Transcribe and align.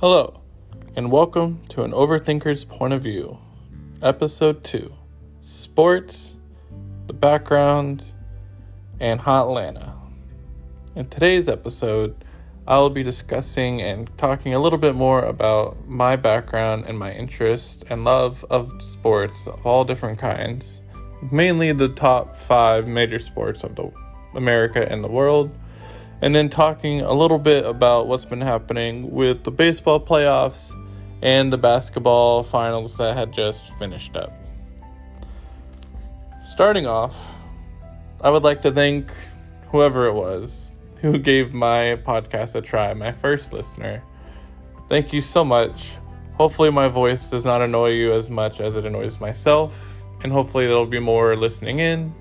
Hello, 0.00 0.40
and 0.96 1.12
welcome 1.12 1.60
to 1.68 1.82
an 1.82 1.92
Overthinker's 1.92 2.64
Point 2.64 2.94
of 2.94 3.02
View, 3.02 3.38
Episode 4.00 4.64
2 4.64 4.94
Sports, 5.42 6.36
the 7.06 7.12
Background, 7.12 8.04
and 8.98 9.20
Hot 9.20 9.46
Atlanta. 9.46 9.94
In 10.96 11.08
today's 11.08 11.48
episode, 11.48 12.24
I 12.66 12.78
will 12.78 12.88
be 12.88 13.02
discussing 13.02 13.82
and 13.82 14.10
talking 14.16 14.54
a 14.54 14.58
little 14.58 14.78
bit 14.78 14.94
more 14.94 15.22
about 15.22 15.86
my 15.86 16.16
background 16.16 16.84
and 16.86 16.98
my 16.98 17.12
interest 17.12 17.84
and 17.90 18.04
love 18.04 18.44
of 18.48 18.80
sports 18.82 19.46
of 19.46 19.66
all 19.66 19.84
different 19.84 20.18
kinds, 20.18 20.80
mainly 21.30 21.72
the 21.72 21.88
top 21.88 22.36
five 22.36 22.86
major 22.86 23.18
sports 23.18 23.64
of 23.64 23.76
the 23.76 23.92
America 24.34 24.86
and 24.90 25.04
the 25.04 25.08
world, 25.08 25.54
and 26.22 26.34
then 26.34 26.48
talking 26.48 27.00
a 27.00 27.12
little 27.12 27.38
bit 27.38 27.64
about 27.64 28.06
what's 28.06 28.24
been 28.24 28.40
happening 28.40 29.10
with 29.10 29.44
the 29.44 29.50
baseball 29.50 30.00
playoffs 30.00 30.72
and 31.22 31.52
the 31.52 31.58
basketball 31.58 32.42
finals 32.42 32.96
that 32.98 33.16
had 33.16 33.32
just 33.32 33.76
finished 33.78 34.16
up. 34.16 34.32
Starting 36.44 36.86
off, 36.86 37.16
I 38.20 38.30
would 38.30 38.42
like 38.42 38.62
to 38.62 38.72
thank 38.72 39.10
whoever 39.68 40.06
it 40.06 40.12
was 40.12 40.72
who 41.00 41.18
gave 41.18 41.54
my 41.54 41.98
podcast 42.04 42.54
a 42.54 42.60
try, 42.60 42.92
my 42.92 43.12
first 43.12 43.52
listener. 43.52 44.02
Thank 44.88 45.12
you 45.12 45.20
so 45.20 45.44
much. 45.44 45.96
Hopefully, 46.34 46.70
my 46.70 46.88
voice 46.88 47.28
does 47.28 47.44
not 47.44 47.62
annoy 47.62 47.90
you 47.90 48.12
as 48.12 48.28
much 48.30 48.60
as 48.60 48.76
it 48.76 48.84
annoys 48.84 49.20
myself, 49.20 50.04
and 50.22 50.32
hopefully, 50.32 50.66
there'll 50.66 50.86
be 50.86 50.98
more 50.98 51.36
listening 51.36 51.78
in. 51.78 52.14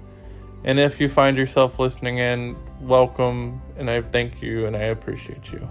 And 0.63 0.80
if 0.80 0.99
you 0.99 1.09
find 1.09 1.38
yourself 1.38 1.80
listening 1.80 2.18
in, 2.18 2.55
welcome, 2.81 3.62
and 3.77 3.90
I 3.90 4.02
thank 4.02 4.41
you 4.41 4.66
and 4.66 4.76
I 4.76 4.84
appreciate 4.84 5.52
you. 5.52 5.67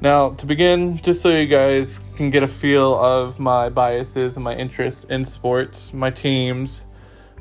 Now, 0.00 0.30
to 0.30 0.46
begin, 0.46 0.98
just 0.98 1.22
so 1.22 1.30
you 1.30 1.46
guys 1.46 2.00
can 2.14 2.30
get 2.30 2.44
a 2.44 2.48
feel 2.48 2.94
of 2.94 3.40
my 3.40 3.68
biases 3.68 4.36
and 4.36 4.44
my 4.44 4.54
interest 4.54 5.06
in 5.10 5.24
sports, 5.24 5.92
my 5.92 6.10
teams, 6.10 6.84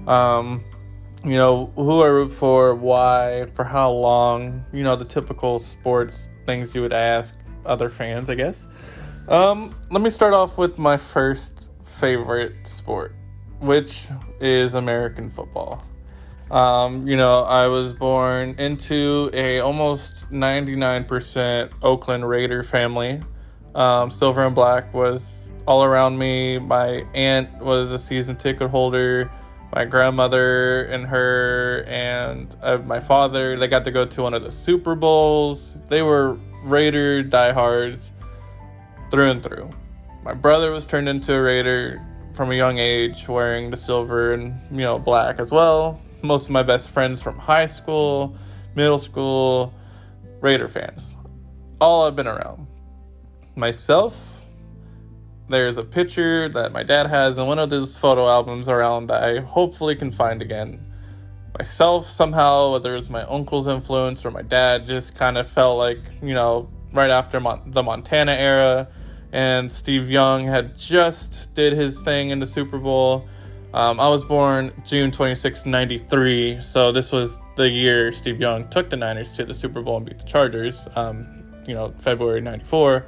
um, 0.08 0.64
you 1.24 1.36
know, 1.36 1.72
who 1.76 2.02
I 2.02 2.08
root 2.08 2.32
for, 2.32 2.74
why, 2.74 3.48
for 3.54 3.64
how 3.64 3.92
long, 3.92 4.66
you 4.74 4.84
know, 4.84 4.96
the 4.96 5.06
typical 5.06 5.60
sports 5.60 6.30
things 6.46 6.74
you 6.74 6.82
would 6.82 6.94
ask 6.94 7.36
other 7.66 7.90
fans, 7.90 8.30
I 8.30 8.36
guess. 8.36 8.68
Um, 9.28 9.76
let 9.92 10.02
me 10.02 10.10
start 10.10 10.34
off 10.34 10.58
with 10.58 10.80
my 10.80 10.98
first 10.98 11.70
favorite 11.84 12.66
sport, 12.66 13.14
which 13.60 14.08
is 14.40 14.74
American 14.74 15.30
football. 15.30 15.84
Um, 16.50 17.08
you 17.08 17.18
know, 17.18 17.44
I 17.44 17.68
was 17.68 17.94
born 17.94 18.56
into 18.58 19.30
a 19.34 19.60
almost 19.60 20.32
99% 20.32 21.72
Oakland 21.82 22.28
Raider 22.28 22.64
family. 22.64 23.22
Um, 23.76 24.10
silver 24.10 24.46
and 24.46 24.56
black 24.56 24.94
was 24.94 25.52
all 25.66 25.84
around 25.84 26.18
me. 26.18 26.58
My 26.60 27.06
aunt 27.14 27.60
was 27.60 27.92
a 27.92 28.00
season 28.00 28.38
ticket 28.38 28.70
holder 28.70 29.30
my 29.76 29.86
grandmother 29.86 30.86
and 30.86 31.06
her 31.06 31.84
and 31.88 32.56
uh, 32.62 32.78
my 32.80 33.00
father 33.00 33.58
they 33.58 33.68
got 33.68 33.84
to 33.84 33.92
go 33.92 34.06
to 34.06 34.22
one 34.24 34.34
of 34.34 34.44
the 34.44 34.52
super 34.52 34.96
bowls 34.96 35.80
they 35.88 36.02
were 36.02 36.34
raider 36.64 37.22
diehards 37.22 38.14
through 39.12 39.30
and 39.30 39.44
through 39.44 39.70
my 40.24 40.34
brother 40.34 40.72
was 40.72 40.86
turned 40.86 41.10
into 41.10 41.34
a 41.34 41.42
raider 41.42 42.02
from 42.34 42.52
a 42.52 42.56
young 42.56 42.78
age 42.78 43.28
wearing 43.28 43.70
the 43.70 43.78
silver 43.78 44.34
and 44.34 44.56
you 44.72 44.78
know 44.78 44.98
black 44.98 45.40
as 45.40 45.52
well 45.52 46.00
most 46.24 46.46
of 46.46 46.52
my 46.52 46.64
best 46.64 46.90
friends 46.90 47.22
from 47.22 47.38
high 47.38 47.66
school 47.66 48.36
middle 48.76 49.00
school 49.00 49.74
raider 50.42 50.68
fans 50.68 51.16
all 51.80 52.06
i've 52.06 52.16
been 52.16 52.28
around 52.28 52.68
myself 53.56 54.38
there's 55.50 55.78
a 55.78 55.84
picture 55.84 56.50
that 56.50 56.74
my 56.74 56.84
dad 56.84 57.08
has 57.08 57.38
in 57.38 57.48
one 57.48 57.58
of 57.58 57.70
those 57.70 57.98
photo 57.98 58.28
albums 58.28 58.68
around 58.68 59.08
that 59.08 59.24
I 59.24 59.40
hopefully 59.40 59.96
can 59.96 60.12
find 60.12 60.42
again. 60.42 60.84
Myself, 61.58 62.08
somehow, 62.08 62.74
whether 62.74 62.96
it's 62.98 63.10
my 63.10 63.24
uncle's 63.24 63.68
influence 63.68 64.26
or 64.26 64.32
my 64.32 64.42
dad, 64.42 64.86
just 64.86 65.16
kind 65.16 65.38
of 65.38 65.48
felt 65.48 65.78
like, 65.78 66.00
you 66.22 66.34
know, 66.34 66.70
right 66.92 67.10
after 67.10 67.40
Mon- 67.40 67.72
the 67.72 67.82
Montana 67.82 68.34
era, 68.34 68.90
and 69.32 69.72
Steve 69.72 70.10
Young 70.10 70.48
had 70.48 70.78
just 70.78 71.54
did 71.54 71.74
his 71.74 72.02
thing 72.02 72.30
in 72.32 72.40
the 72.40 72.46
Super 72.46 72.78
Bowl. 72.78 73.28
Um, 73.78 74.00
I 74.00 74.08
was 74.08 74.24
born 74.24 74.74
June 74.84 75.12
26, 75.12 75.68
93, 75.68 76.64
so 76.64 76.92
this 76.92 77.12
was 77.12 77.38
the 77.58 77.70
year 77.70 78.12
Steve 78.12 78.42
Young 78.42 78.68
took 78.70 78.90
the 78.90 78.98
Niners 78.98 79.36
to 79.36 79.46
the 79.46 79.54
Super 79.54 79.84
Bowl 79.84 79.98
and 79.98 80.06
beat 80.08 80.18
the 80.18 80.24
Chargers, 80.24 80.88
um, 80.96 81.54
you 81.68 81.76
know, 81.76 81.94
February 82.00 82.42
94. 82.42 83.06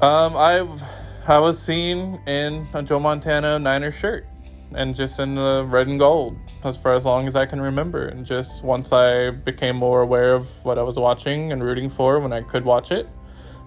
Um, 0.00 0.36
I 0.36 0.66
I 1.28 1.38
was 1.38 1.62
seen 1.62 2.20
in 2.26 2.66
a 2.74 2.82
Joe 2.82 2.98
Montana 2.98 3.60
Niners 3.60 3.94
shirt 3.94 4.26
and 4.74 4.96
just 4.96 5.20
in 5.20 5.36
the 5.36 5.64
red 5.64 5.86
and 5.86 6.00
gold 6.00 6.36
as 6.64 6.76
far 6.76 6.94
as 6.94 7.04
long 7.06 7.28
as 7.28 7.36
I 7.36 7.46
can 7.46 7.60
remember. 7.60 8.08
And 8.08 8.26
just 8.26 8.64
once 8.64 8.92
I 8.92 9.30
became 9.30 9.76
more 9.76 10.00
aware 10.00 10.34
of 10.34 10.48
what 10.64 10.76
I 10.76 10.82
was 10.82 10.96
watching 10.96 11.52
and 11.52 11.62
rooting 11.62 11.88
for 11.88 12.18
when 12.18 12.32
I 12.32 12.40
could 12.40 12.64
watch 12.64 12.90
it. 12.90 13.08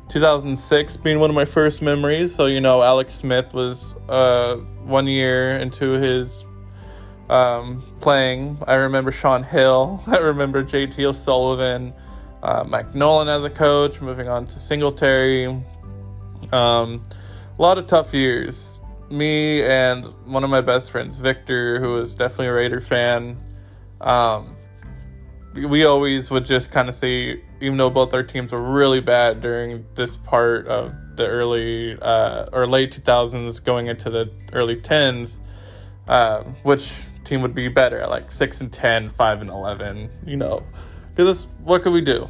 2006 0.09 0.97
being 0.97 1.19
one 1.19 1.29
of 1.29 1.35
my 1.35 1.45
first 1.45 1.81
memories. 1.81 2.33
So, 2.33 2.45
you 2.45 2.61
know, 2.61 2.83
Alex 2.83 3.15
Smith 3.15 3.53
was 3.53 3.95
uh, 4.09 4.55
one 4.85 5.07
year 5.07 5.57
into 5.57 5.91
his 5.91 6.45
um, 7.29 7.83
playing. 8.01 8.57
I 8.67 8.75
remember 8.75 9.11
Shaun 9.11 9.43
Hill. 9.43 10.03
I 10.07 10.17
remember 10.17 10.63
JT 10.63 11.03
O'Sullivan, 11.03 11.93
uh, 12.41 12.63
Mike 12.67 12.93
Nolan 12.93 13.27
as 13.27 13.43
a 13.43 13.49
coach, 13.49 14.01
moving 14.01 14.27
on 14.27 14.45
to 14.47 14.59
Singletary. 14.59 15.47
Um, 16.51 17.03
a 17.57 17.61
lot 17.61 17.77
of 17.77 17.87
tough 17.87 18.13
years. 18.13 18.81
Me 19.09 19.63
and 19.63 20.05
one 20.25 20.43
of 20.43 20.49
my 20.49 20.61
best 20.61 20.91
friends, 20.91 21.17
Victor, 21.17 21.79
who 21.79 21.93
was 21.93 22.15
definitely 22.15 22.47
a 22.47 22.53
Raider 22.53 22.81
fan, 22.81 23.37
um, 24.01 24.55
we 25.53 25.85
always 25.85 26.31
would 26.31 26.45
just 26.45 26.71
kind 26.71 26.89
of 26.89 26.95
say, 26.95 27.43
even 27.63 27.77
though 27.77 27.89
both 27.89 28.13
our 28.13 28.23
teams 28.23 28.51
were 28.51 28.61
really 28.61 28.99
bad 28.99 29.39
during 29.39 29.85
this 29.95 30.17
part 30.17 30.67
of 30.67 30.93
the 31.15 31.25
early 31.25 31.97
uh, 32.01 32.45
or 32.51 32.67
late 32.67 32.91
2000s 32.91 33.63
going 33.63 33.87
into 33.87 34.09
the 34.09 34.29
early 34.51 34.75
10s, 34.75 35.39
uh, 36.09 36.43
which 36.63 36.93
team 37.23 37.41
would 37.41 37.55
be 37.55 37.69
better 37.69 38.05
like 38.05 38.33
6 38.33 38.59
and 38.59 38.71
10, 38.71 39.09
5 39.09 39.41
and 39.41 39.49
11, 39.49 40.09
you 40.25 40.35
know. 40.35 40.61
Because 41.15 41.47
what 41.63 41.83
could 41.83 41.93
we 41.93 42.01
do? 42.01 42.27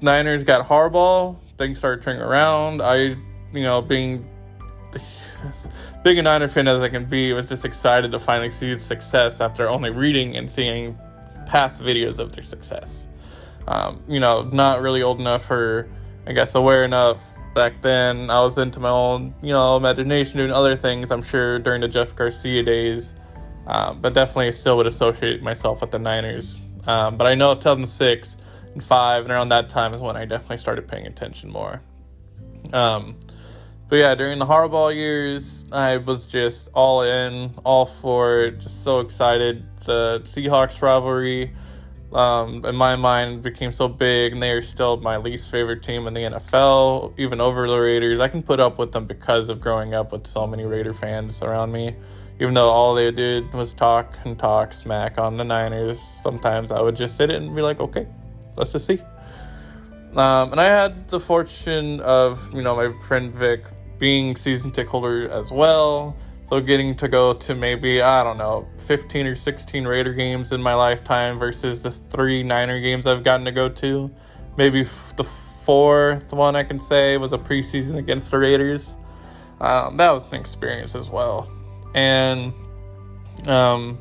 Niners 0.00 0.44
got 0.44 0.66
Harbaugh, 0.66 1.36
things 1.58 1.76
started 1.76 2.02
turning 2.02 2.22
around. 2.22 2.80
I, 2.80 2.96
you 3.52 3.62
know, 3.62 3.82
being 3.82 4.26
as 5.46 5.68
big 6.04 6.16
a 6.16 6.22
Niner 6.22 6.48
fan 6.48 6.68
as 6.68 6.80
I 6.80 6.88
can 6.88 7.04
be, 7.04 7.34
was 7.34 7.50
just 7.50 7.66
excited 7.66 8.12
to 8.12 8.18
finally 8.18 8.50
see 8.50 8.78
success 8.78 9.42
after 9.42 9.68
only 9.68 9.90
reading 9.90 10.38
and 10.38 10.50
seeing 10.50 10.96
past 11.44 11.82
videos 11.82 12.18
of 12.18 12.32
their 12.32 12.42
success. 12.42 13.08
Um, 13.68 14.02
you 14.08 14.20
know, 14.20 14.42
not 14.42 14.80
really 14.80 15.02
old 15.02 15.20
enough 15.20 15.44
for, 15.44 15.88
I 16.26 16.32
guess, 16.32 16.54
aware 16.54 16.84
enough 16.84 17.20
back 17.54 17.82
then. 17.82 18.30
I 18.30 18.40
was 18.40 18.58
into 18.58 18.80
my 18.80 18.90
own, 18.90 19.34
you 19.42 19.52
know, 19.52 19.76
imagination, 19.76 20.38
doing 20.38 20.52
other 20.52 20.76
things, 20.76 21.10
I'm 21.10 21.22
sure, 21.22 21.58
during 21.58 21.80
the 21.80 21.88
Jeff 21.88 22.14
Garcia 22.14 22.62
days. 22.62 23.14
Um, 23.66 24.00
but 24.00 24.14
definitely 24.14 24.52
still 24.52 24.76
would 24.76 24.86
associate 24.86 25.42
myself 25.42 25.80
with 25.80 25.90
the 25.90 25.98
Niners. 25.98 26.60
Um, 26.86 27.16
but 27.16 27.26
I 27.26 27.34
know 27.34 27.54
2006 27.54 28.36
and 28.74 28.84
five, 28.84 29.24
and 29.24 29.32
around 29.32 29.48
that 29.48 29.68
time 29.68 29.92
is 29.92 30.00
when 30.00 30.16
I 30.16 30.24
definitely 30.24 30.58
started 30.58 30.86
paying 30.86 31.06
attention 31.06 31.50
more. 31.50 31.82
Um, 32.72 33.16
but 33.88 33.96
yeah, 33.96 34.14
during 34.14 34.38
the 34.38 34.46
Harbaugh 34.46 34.94
years, 34.94 35.64
I 35.72 35.96
was 35.96 36.26
just 36.26 36.68
all 36.74 37.02
in, 37.02 37.54
all 37.64 37.86
for 37.86 38.40
it, 38.40 38.60
just 38.60 38.84
so 38.84 39.00
excited. 39.00 39.64
The 39.84 40.20
Seahawks 40.24 40.82
rivalry, 40.82 41.54
um, 42.12 42.64
in 42.64 42.74
my 42.76 42.96
mind, 42.96 43.42
became 43.42 43.72
so 43.72 43.88
big, 43.88 44.32
and 44.32 44.42
they 44.42 44.50
are 44.50 44.62
still 44.62 44.96
my 44.96 45.16
least 45.16 45.50
favorite 45.50 45.82
team 45.82 46.06
in 46.06 46.14
the 46.14 46.20
NFL, 46.20 47.18
even 47.18 47.40
over 47.40 47.68
the 47.68 47.78
Raiders. 47.78 48.20
I 48.20 48.28
can 48.28 48.42
put 48.42 48.60
up 48.60 48.78
with 48.78 48.92
them 48.92 49.06
because 49.06 49.48
of 49.48 49.60
growing 49.60 49.94
up 49.94 50.12
with 50.12 50.26
so 50.26 50.46
many 50.46 50.64
Raider 50.64 50.92
fans 50.92 51.42
around 51.42 51.72
me. 51.72 51.96
Even 52.38 52.54
though 52.54 52.68
all 52.68 52.94
they 52.94 53.10
did 53.10 53.52
was 53.54 53.72
talk 53.72 54.18
and 54.24 54.38
talk 54.38 54.72
smack 54.72 55.18
on 55.18 55.36
the 55.36 55.44
Niners, 55.44 56.00
sometimes 56.00 56.70
I 56.70 56.80
would 56.80 56.94
just 56.94 57.16
sit 57.16 57.30
it 57.30 57.36
and 57.36 57.56
be 57.56 57.62
like, 57.62 57.80
okay, 57.80 58.06
let's 58.56 58.72
just 58.72 58.86
see. 58.86 59.00
Um, 60.14 60.52
and 60.52 60.60
I 60.60 60.66
had 60.66 61.08
the 61.08 61.20
fortune 61.20 62.00
of, 62.00 62.52
you 62.54 62.62
know, 62.62 62.76
my 62.76 62.98
friend 63.06 63.34
Vic 63.34 63.64
being 63.98 64.36
season 64.36 64.70
ticket 64.70 64.90
holder 64.90 65.28
as 65.30 65.50
well. 65.50 66.16
So 66.46 66.60
getting 66.60 66.94
to 66.98 67.08
go 67.08 67.34
to 67.34 67.54
maybe, 67.56 68.00
I 68.00 68.22
don't 68.22 68.38
know, 68.38 68.68
15 68.78 69.26
or 69.26 69.34
16 69.34 69.84
Raider 69.84 70.14
games 70.14 70.52
in 70.52 70.62
my 70.62 70.74
lifetime 70.74 71.40
versus 71.40 71.82
the 71.82 71.90
three 71.90 72.44
Niner 72.44 72.80
games 72.80 73.08
I've 73.08 73.24
gotten 73.24 73.44
to 73.46 73.52
go 73.52 73.68
to. 73.68 74.14
Maybe 74.56 74.82
f- 74.82 75.14
the 75.16 75.24
fourth 75.24 76.32
one 76.32 76.54
I 76.54 76.62
can 76.62 76.78
say 76.78 77.16
was 77.16 77.32
a 77.32 77.38
preseason 77.38 77.96
against 77.96 78.30
the 78.30 78.38
Raiders. 78.38 78.94
Um, 79.60 79.96
that 79.96 80.12
was 80.12 80.28
an 80.28 80.36
experience 80.36 80.94
as 80.94 81.10
well. 81.10 81.50
And 81.96 82.52
um, 83.48 83.98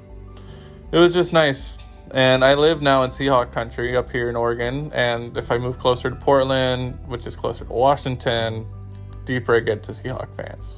it 0.91 0.99
was 0.99 1.15
just 1.15 1.33
nice 1.33 1.79
And 2.11 2.45
I 2.45 2.53
live 2.53 2.79
now 2.79 3.01
in 3.03 3.09
Seahawk 3.09 3.51
country 3.51 3.97
up 3.97 4.11
here 4.11 4.29
in 4.29 4.35
Oregon. 4.35 4.91
And 4.93 5.35
if 5.35 5.51
I 5.51 5.57
move 5.57 5.79
closer 5.79 6.11
to 6.11 6.15
Portland, 6.15 6.99
which 7.07 7.25
is 7.25 7.35
closer 7.35 7.65
to 7.65 7.73
Washington, 7.73 8.67
deeper 9.25 9.55
I 9.55 9.61
get 9.61 9.81
to 9.83 9.93
Seahawk 9.93 10.35
fans, 10.37 10.77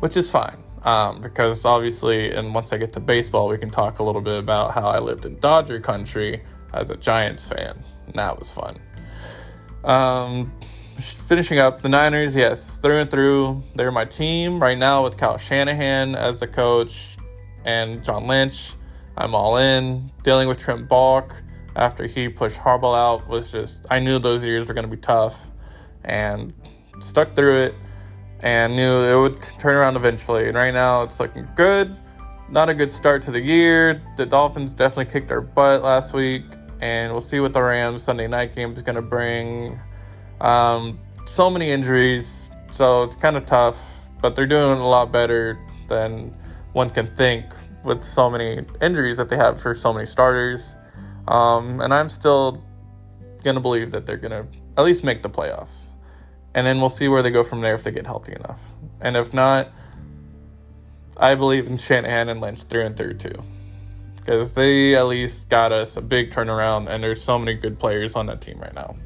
which 0.00 0.16
is 0.16 0.30
fine. 0.30 0.63
Um, 0.84 1.22
because 1.22 1.64
obviously, 1.64 2.30
and 2.30 2.54
once 2.54 2.72
I 2.72 2.76
get 2.76 2.92
to 2.92 3.00
baseball, 3.00 3.48
we 3.48 3.56
can 3.56 3.70
talk 3.70 3.98
a 3.98 4.02
little 4.02 4.20
bit 4.20 4.38
about 4.38 4.74
how 4.74 4.86
I 4.86 4.98
lived 4.98 5.24
in 5.24 5.38
Dodger 5.40 5.80
country 5.80 6.42
as 6.74 6.90
a 6.90 6.96
Giants 6.96 7.48
fan. 7.48 7.82
And 8.06 8.14
that 8.16 8.38
was 8.38 8.52
fun. 8.52 8.78
Um, 9.82 10.52
finishing 10.98 11.58
up 11.58 11.80
the 11.80 11.88
Niners, 11.88 12.36
yes, 12.36 12.78
through 12.78 12.98
and 12.98 13.10
through, 13.10 13.62
they're 13.74 13.90
my 13.90 14.04
team 14.04 14.60
right 14.60 14.76
now 14.76 15.02
with 15.02 15.16
Kyle 15.16 15.38
Shanahan 15.38 16.14
as 16.14 16.40
the 16.40 16.46
coach 16.46 17.16
and 17.64 18.04
John 18.04 18.26
Lynch. 18.26 18.74
I'm 19.16 19.34
all 19.34 19.56
in. 19.56 20.10
Dealing 20.22 20.48
with 20.48 20.58
Trent 20.58 20.88
Baalke 20.88 21.40
after 21.76 22.06
he 22.06 22.28
pushed 22.28 22.58
Harbaugh 22.58 22.96
out 22.96 23.28
was 23.28 23.50
just, 23.50 23.86
I 23.90 24.00
knew 24.00 24.18
those 24.18 24.44
years 24.44 24.66
were 24.66 24.74
going 24.74 24.88
to 24.88 24.94
be 24.94 25.00
tough 25.00 25.50
and 26.04 26.52
stuck 27.00 27.34
through 27.34 27.62
it 27.62 27.74
and 28.40 28.76
knew 28.76 29.02
it 29.02 29.20
would 29.20 29.42
turn 29.58 29.76
around 29.76 29.96
eventually. 29.96 30.48
And 30.48 30.56
right 30.56 30.72
now 30.72 31.02
it's 31.02 31.18
looking 31.20 31.48
good. 31.54 31.96
Not 32.50 32.68
a 32.68 32.74
good 32.74 32.92
start 32.92 33.22
to 33.22 33.30
the 33.30 33.40
year. 33.40 34.02
The 34.16 34.26
Dolphins 34.26 34.74
definitely 34.74 35.12
kicked 35.12 35.32
our 35.32 35.40
butt 35.40 35.82
last 35.82 36.12
week, 36.12 36.44
and 36.80 37.10
we'll 37.10 37.22
see 37.22 37.40
what 37.40 37.52
the 37.52 37.62
Rams 37.62 38.02
Sunday 38.02 38.26
night 38.26 38.54
game 38.54 38.72
is 38.72 38.82
going 38.82 38.96
to 38.96 39.02
bring. 39.02 39.80
Um, 40.40 40.98
so 41.24 41.48
many 41.48 41.70
injuries, 41.70 42.50
so 42.70 43.02
it's 43.04 43.16
kind 43.16 43.36
of 43.36 43.46
tough, 43.46 43.78
but 44.20 44.36
they're 44.36 44.46
doing 44.46 44.78
a 44.78 44.86
lot 44.86 45.10
better 45.10 45.58
than 45.88 46.36
one 46.72 46.90
can 46.90 47.06
think 47.06 47.46
with 47.82 48.04
so 48.04 48.28
many 48.28 48.60
injuries 48.82 49.16
that 49.16 49.28
they 49.28 49.36
have 49.36 49.60
for 49.60 49.74
so 49.74 49.92
many 49.92 50.06
starters. 50.06 50.76
Um, 51.28 51.80
and 51.80 51.94
I'm 51.94 52.10
still 52.10 52.62
going 53.42 53.54
to 53.54 53.60
believe 53.60 53.90
that 53.92 54.04
they're 54.06 54.16
going 54.16 54.32
to 54.32 54.46
at 54.76 54.84
least 54.84 55.02
make 55.02 55.22
the 55.22 55.30
playoffs. 55.30 55.93
And 56.54 56.66
then 56.66 56.80
we'll 56.80 56.90
see 56.90 57.08
where 57.08 57.22
they 57.22 57.30
go 57.30 57.42
from 57.42 57.60
there 57.60 57.74
if 57.74 57.82
they 57.82 57.90
get 57.90 58.06
healthy 58.06 58.32
enough. 58.32 58.60
And 59.00 59.16
if 59.16 59.34
not, 59.34 59.72
I 61.16 61.34
believe 61.34 61.66
in 61.66 61.76
Shanahan 61.76 62.28
and 62.28 62.40
Lynch 62.40 62.62
through 62.62 62.86
and 62.86 62.96
through 62.96 63.14
too. 63.14 63.42
Because 64.16 64.54
they 64.54 64.94
at 64.94 65.06
least 65.06 65.48
got 65.48 65.72
us 65.72 65.96
a 65.96 66.00
big 66.00 66.30
turnaround, 66.30 66.88
and 66.88 67.02
there's 67.02 67.22
so 67.22 67.38
many 67.38 67.54
good 67.54 67.78
players 67.78 68.16
on 68.16 68.26
that 68.26 68.40
team 68.40 68.58
right 68.58 68.74
now. 68.74 68.96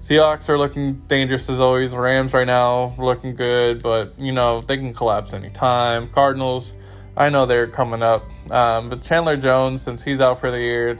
Seahawks 0.00 0.48
are 0.48 0.56
looking 0.56 0.94
dangerous 1.08 1.50
as 1.50 1.58
always. 1.58 1.90
Rams 1.90 2.32
right 2.32 2.46
now 2.46 2.94
looking 2.96 3.34
good, 3.34 3.82
but 3.82 4.14
you 4.16 4.30
know 4.30 4.60
they 4.60 4.76
can 4.76 4.94
collapse 4.94 5.32
anytime. 5.32 6.08
Cardinals, 6.10 6.74
I 7.16 7.28
know 7.28 7.44
they're 7.44 7.66
coming 7.66 8.02
up, 8.02 8.30
um, 8.52 8.88
but 8.88 9.02
Chandler 9.02 9.36
Jones, 9.36 9.82
since 9.82 10.04
he's 10.04 10.20
out 10.20 10.38
for 10.38 10.52
the 10.52 10.60
year, 10.60 10.96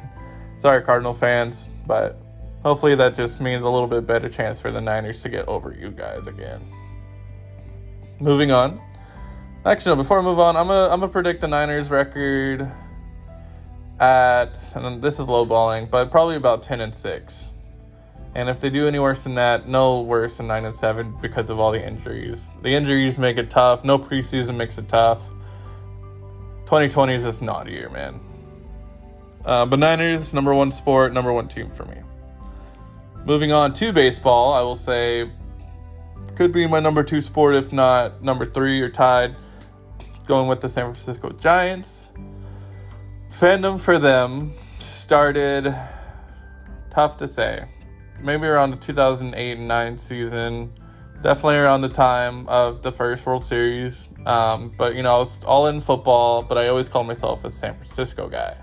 sorry 0.58 0.82
Cardinal 0.82 1.12
fans, 1.12 1.68
but 1.86 2.20
hopefully 2.62 2.94
that 2.94 3.14
just 3.14 3.40
means 3.40 3.64
a 3.64 3.68
little 3.68 3.86
bit 3.86 4.06
better 4.06 4.28
chance 4.28 4.60
for 4.60 4.70
the 4.70 4.80
Niners 4.80 5.22
to 5.22 5.28
get 5.28 5.46
over 5.48 5.74
you 5.78 5.90
guys 5.90 6.26
again. 6.26 6.60
Moving 8.20 8.50
on. 8.50 8.80
Actually, 9.64 9.96
no. 9.96 10.02
Before 10.02 10.18
I 10.18 10.22
move 10.22 10.38
on, 10.38 10.56
I'm 10.56 10.68
gonna 10.68 10.92
I'm 10.92 11.00
gonna 11.00 11.12
predict 11.12 11.40
the 11.40 11.48
Niners 11.48 11.90
record 11.90 12.70
at 13.98 14.56
and 14.76 15.02
this 15.02 15.18
is 15.18 15.26
lowballing, 15.26 15.90
but 15.90 16.10
probably 16.10 16.36
about 16.36 16.62
ten 16.62 16.80
and 16.80 16.94
six. 16.94 17.50
And 18.36 18.50
if 18.50 18.60
they 18.60 18.68
do 18.68 18.86
any 18.86 18.98
worse 18.98 19.24
than 19.24 19.34
that, 19.36 19.66
no 19.66 20.02
worse 20.02 20.36
than 20.36 20.46
9 20.48 20.66
and 20.66 20.74
7 20.74 21.16
because 21.22 21.48
of 21.48 21.58
all 21.58 21.72
the 21.72 21.82
injuries. 21.82 22.50
The 22.60 22.68
injuries 22.68 23.16
make 23.16 23.38
it 23.38 23.48
tough. 23.48 23.82
No 23.82 23.98
preseason 23.98 24.56
makes 24.56 24.76
it 24.76 24.88
tough. 24.88 25.22
2020 26.66 27.14
is 27.14 27.22
just 27.22 27.40
not 27.40 27.66
a 27.66 27.70
year, 27.70 27.88
man. 27.88 28.20
Uh, 29.42 29.64
but 29.64 29.78
Niners, 29.78 30.34
number 30.34 30.52
one 30.52 30.70
sport, 30.70 31.14
number 31.14 31.32
one 31.32 31.48
team 31.48 31.70
for 31.70 31.86
me. 31.86 31.96
Moving 33.26 33.50
on 33.50 33.72
to 33.72 33.92
baseball, 33.92 34.52
I 34.52 34.60
will 34.60 34.76
say 34.76 35.32
could 36.36 36.52
be 36.52 36.64
my 36.68 36.78
number 36.78 37.02
two 37.02 37.20
sport, 37.20 37.56
if 37.56 37.72
not 37.72 38.22
number 38.22 38.46
three 38.46 38.80
or 38.80 38.88
tied. 38.88 39.34
Going 40.28 40.46
with 40.46 40.60
the 40.60 40.68
San 40.68 40.84
Francisco 40.84 41.30
Giants. 41.30 42.12
Fandom 43.32 43.80
for 43.80 43.98
them 43.98 44.52
started 44.78 45.74
tough 46.90 47.16
to 47.16 47.26
say 47.26 47.66
maybe 48.22 48.46
around 48.46 48.70
the 48.70 48.76
2008 48.76 49.58
and 49.58 49.66
9 49.66 49.98
season. 49.98 50.72
Definitely 51.20 51.56
around 51.56 51.80
the 51.80 51.88
time 51.88 52.46
of 52.46 52.82
the 52.82 52.92
first 52.92 53.26
World 53.26 53.44
Series. 53.44 54.08
Um, 54.24 54.72
but, 54.78 54.94
you 54.94 55.02
know, 55.02 55.16
I 55.16 55.18
was 55.18 55.42
all 55.42 55.66
in 55.66 55.80
football, 55.80 56.44
but 56.44 56.58
I 56.58 56.68
always 56.68 56.88
called 56.88 57.08
myself 57.08 57.44
a 57.44 57.50
San 57.50 57.74
Francisco 57.74 58.28
guy. 58.28 58.56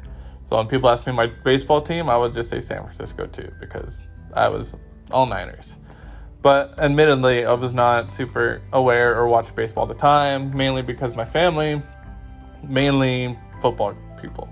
So 0.45 0.55
when 0.55 0.67
people 0.67 0.89
ask 0.89 1.05
me 1.05 1.11
my 1.11 1.27
baseball 1.27 1.81
team, 1.81 2.09
I 2.09 2.15
would 2.15 2.31
just 2.31 2.49
say 2.49 2.61
San 2.61 2.81
Francisco 2.83 3.25
too, 3.25 3.51
because 3.59 4.03
I 4.35 4.49
was 4.49 4.75
all 5.11 5.25
Niners. 5.25 5.77
But 6.41 6.77
admittedly, 6.77 7.45
I 7.45 7.53
was 7.53 7.73
not 7.73 8.11
super 8.11 8.61
aware 8.73 9.15
or 9.15 9.27
watched 9.27 9.55
baseball 9.55 9.83
at 9.85 9.87
the 9.87 9.99
time, 9.99 10.55
mainly 10.55 10.81
because 10.81 11.15
my 11.15 11.23
family, 11.23 11.81
mainly 12.67 13.37
football 13.61 13.95
people. 14.21 14.49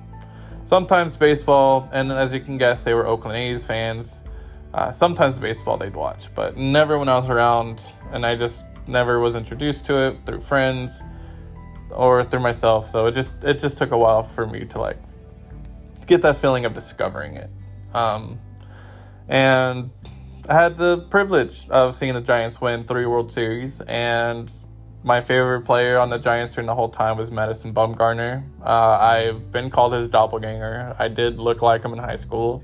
Sometimes 0.63 1.17
baseball, 1.17 1.89
and 1.91 2.11
as 2.11 2.33
you 2.33 2.39
can 2.39 2.57
guess, 2.57 2.85
they 2.85 2.93
were 2.93 3.05
Oakland 3.05 3.37
A's 3.37 3.65
fans. 3.65 4.23
Uh, 4.73 4.89
sometimes 4.89 5.37
baseball 5.37 5.75
they'd 5.77 5.95
watch, 5.95 6.33
but 6.33 6.55
never 6.55 6.97
when 6.97 7.09
I 7.09 7.15
was 7.15 7.29
around, 7.29 7.91
and 8.13 8.25
I 8.25 8.35
just 8.35 8.65
never 8.87 9.19
was 9.19 9.35
introduced 9.35 9.85
to 9.85 9.97
it 10.07 10.25
through 10.25 10.39
friends 10.39 11.03
or 11.89 12.23
through 12.23 12.39
myself. 12.39 12.87
So 12.87 13.07
it 13.07 13.11
just 13.11 13.43
it 13.43 13.59
just 13.59 13.77
took 13.77 13.91
a 13.91 13.97
while 13.97 14.23
for 14.23 14.47
me 14.47 14.63
to 14.65 14.79
like 14.79 14.97
get 16.07 16.21
that 16.21 16.37
feeling 16.37 16.63
of 16.63 16.73
discovering 16.73 17.35
it. 17.35 17.49
Um, 17.93 18.39
and 19.27 19.91
I 20.49 20.53
had 20.53 20.75
the 20.75 20.99
privilege 21.09 21.69
of 21.69 21.95
seeing 21.95 22.13
the 22.13 22.21
Giants 22.21 22.59
win 22.59 22.83
three 22.83 23.05
World 23.05 23.31
Series, 23.31 23.81
and 23.81 24.51
my 25.03 25.21
favorite 25.21 25.61
player 25.61 25.97
on 25.97 26.09
the 26.09 26.17
Giants 26.17 26.53
during 26.53 26.67
the 26.67 26.75
whole 26.75 26.89
time 26.89 27.17
was 27.17 27.31
Madison 27.31 27.73
Bumgarner. 27.73 28.43
Uh, 28.63 28.97
I've 28.99 29.51
been 29.51 29.69
called 29.69 29.93
his 29.93 30.07
doppelganger. 30.07 30.95
I 30.99 31.07
did 31.07 31.39
look 31.39 31.61
like 31.61 31.83
him 31.83 31.93
in 31.93 31.99
high 31.99 32.15
school. 32.15 32.63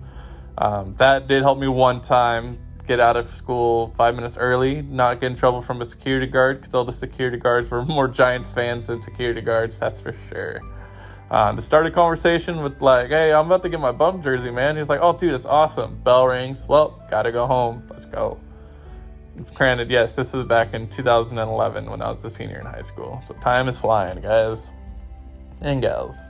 Um, 0.57 0.93
that 0.93 1.27
did 1.27 1.43
help 1.43 1.59
me 1.59 1.67
one 1.67 2.01
time 2.01 2.59
get 2.87 2.99
out 2.99 3.17
of 3.17 3.27
school 3.27 3.93
five 3.97 4.15
minutes 4.15 4.37
early, 4.37 4.81
not 4.81 5.19
get 5.19 5.31
in 5.31 5.37
trouble 5.37 5.61
from 5.61 5.81
a 5.81 5.85
security 5.85 6.25
guard 6.25 6.61
because 6.61 6.73
all 6.73 6.83
the 6.83 6.93
security 6.93 7.37
guards 7.37 7.69
were 7.69 7.83
more 7.85 8.07
Giants 8.07 8.51
fans 8.51 8.87
than 8.87 9.01
security 9.01 9.41
guards, 9.41 9.79
that's 9.79 9.99
for 9.99 10.13
sure. 10.29 10.61
Uh, 11.29 11.53
to 11.53 11.61
start 11.61 11.85
a 11.85 11.91
conversation 11.91 12.61
with 12.61 12.81
like, 12.81 13.09
"Hey, 13.09 13.33
I'm 13.33 13.47
about 13.47 13.61
to 13.63 13.69
get 13.69 13.79
my 13.79 13.91
bum 13.91 14.21
jersey, 14.21 14.49
man." 14.49 14.77
He's 14.77 14.89
like, 14.89 14.99
"Oh, 15.01 15.13
dude, 15.13 15.33
it's 15.33 15.45
awesome." 15.45 15.99
Bell 16.03 16.27
rings. 16.27 16.67
Well, 16.67 17.01
gotta 17.09 17.31
go 17.31 17.45
home. 17.45 17.83
Let's 17.89 18.05
go. 18.05 18.39
Granted, 19.53 19.91
yes, 19.91 20.15
this 20.15 20.33
was 20.33 20.45
back 20.45 20.73
in 20.73 20.87
2011 20.87 21.89
when 21.89 22.01
I 22.01 22.09
was 22.09 22.23
a 22.23 22.29
senior 22.29 22.59
in 22.59 22.65
high 22.65 22.81
school. 22.81 23.21
So 23.25 23.33
time 23.35 23.67
is 23.67 23.77
flying, 23.77 24.21
guys 24.21 24.71
and 25.61 25.81
gals. 25.81 26.27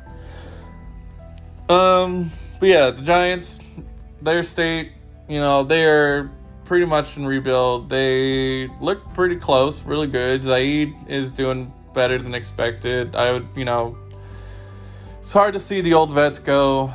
Um, 1.70 2.32
but 2.60 2.70
yeah, 2.70 2.92
the 2.92 3.02
Giants 3.02 3.60
their 4.22 4.44
state, 4.44 4.92
you 5.28 5.40
know, 5.40 5.64
they 5.64 5.86
are 5.86 6.32
pretty 6.66 6.86
much 6.86 7.18
in 7.18 7.26
rebuild. 7.26 7.90
They 7.90 8.68
look 8.82 9.14
pretty 9.14 9.36
close, 9.36 9.84
really 9.84 10.08
good. 10.08 10.44
Zaidi 10.44 10.96
is 11.10 11.32
doing 11.32 11.72
better 11.94 12.18
than 12.18 12.34
expected. 12.34 13.16
I 13.16 13.34
would, 13.34 13.48
you 13.56 13.66
know, 13.66 13.98
it's 15.28 15.34
hard 15.34 15.54
to 15.54 15.60
see 15.60 15.82
the 15.82 15.94
old 15.94 16.14
vets 16.14 16.40
go, 16.40 16.90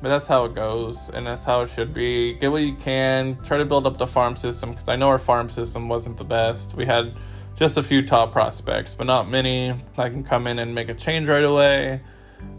but 0.00 0.08
that's 0.08 0.26
how 0.26 0.46
it 0.46 0.54
goes, 0.54 1.10
and 1.10 1.26
that's 1.26 1.44
how 1.44 1.60
it 1.60 1.68
should 1.68 1.92
be. 1.92 2.32
Get 2.32 2.50
what 2.50 2.62
you 2.62 2.74
can. 2.74 3.36
Try 3.42 3.58
to 3.58 3.66
build 3.66 3.86
up 3.86 3.98
the 3.98 4.06
farm 4.06 4.34
system 4.34 4.70
because 4.70 4.88
I 4.88 4.96
know 4.96 5.08
our 5.08 5.18
farm 5.18 5.50
system 5.50 5.86
wasn't 5.86 6.16
the 6.16 6.24
best. 6.24 6.74
We 6.74 6.86
had 6.86 7.18
just 7.56 7.76
a 7.76 7.82
few 7.82 8.00
top 8.06 8.32
prospects, 8.32 8.94
but 8.94 9.06
not 9.06 9.28
many 9.28 9.74
that 9.98 10.10
can 10.10 10.24
come 10.24 10.46
in 10.46 10.58
and 10.58 10.74
make 10.74 10.88
a 10.88 10.94
change 10.94 11.28
right 11.28 11.44
away. 11.44 12.00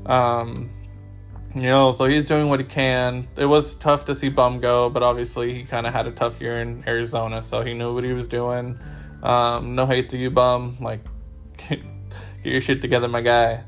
Um, 0.05 0.69
you 1.55 1.63
know, 1.63 1.91
so 1.93 2.05
he's 2.05 2.27
doing 2.27 2.47
what 2.47 2.59
he 2.59 2.65
can. 2.67 3.27
It 3.37 3.47
was 3.47 3.73
tough 3.73 4.05
to 4.05 4.13
see 4.13 4.29
Bum 4.29 4.59
go, 4.59 4.87
but 4.91 5.01
obviously 5.01 5.51
he 5.51 5.63
kind 5.63 5.87
of 5.87 5.93
had 5.93 6.05
a 6.05 6.11
tough 6.11 6.39
year 6.39 6.61
in 6.61 6.83
Arizona, 6.85 7.41
so 7.41 7.63
he 7.63 7.73
knew 7.73 7.91
what 7.91 8.03
he 8.03 8.13
was 8.13 8.27
doing. 8.27 8.77
Um, 9.23 9.73
no 9.73 9.87
hate 9.87 10.09
to 10.09 10.17
you, 10.19 10.29
Bum. 10.29 10.77
Like, 10.79 10.99
get 11.69 11.81
your 12.43 12.61
shit 12.61 12.81
together, 12.81 13.07
my 13.07 13.21
guy. 13.21 13.63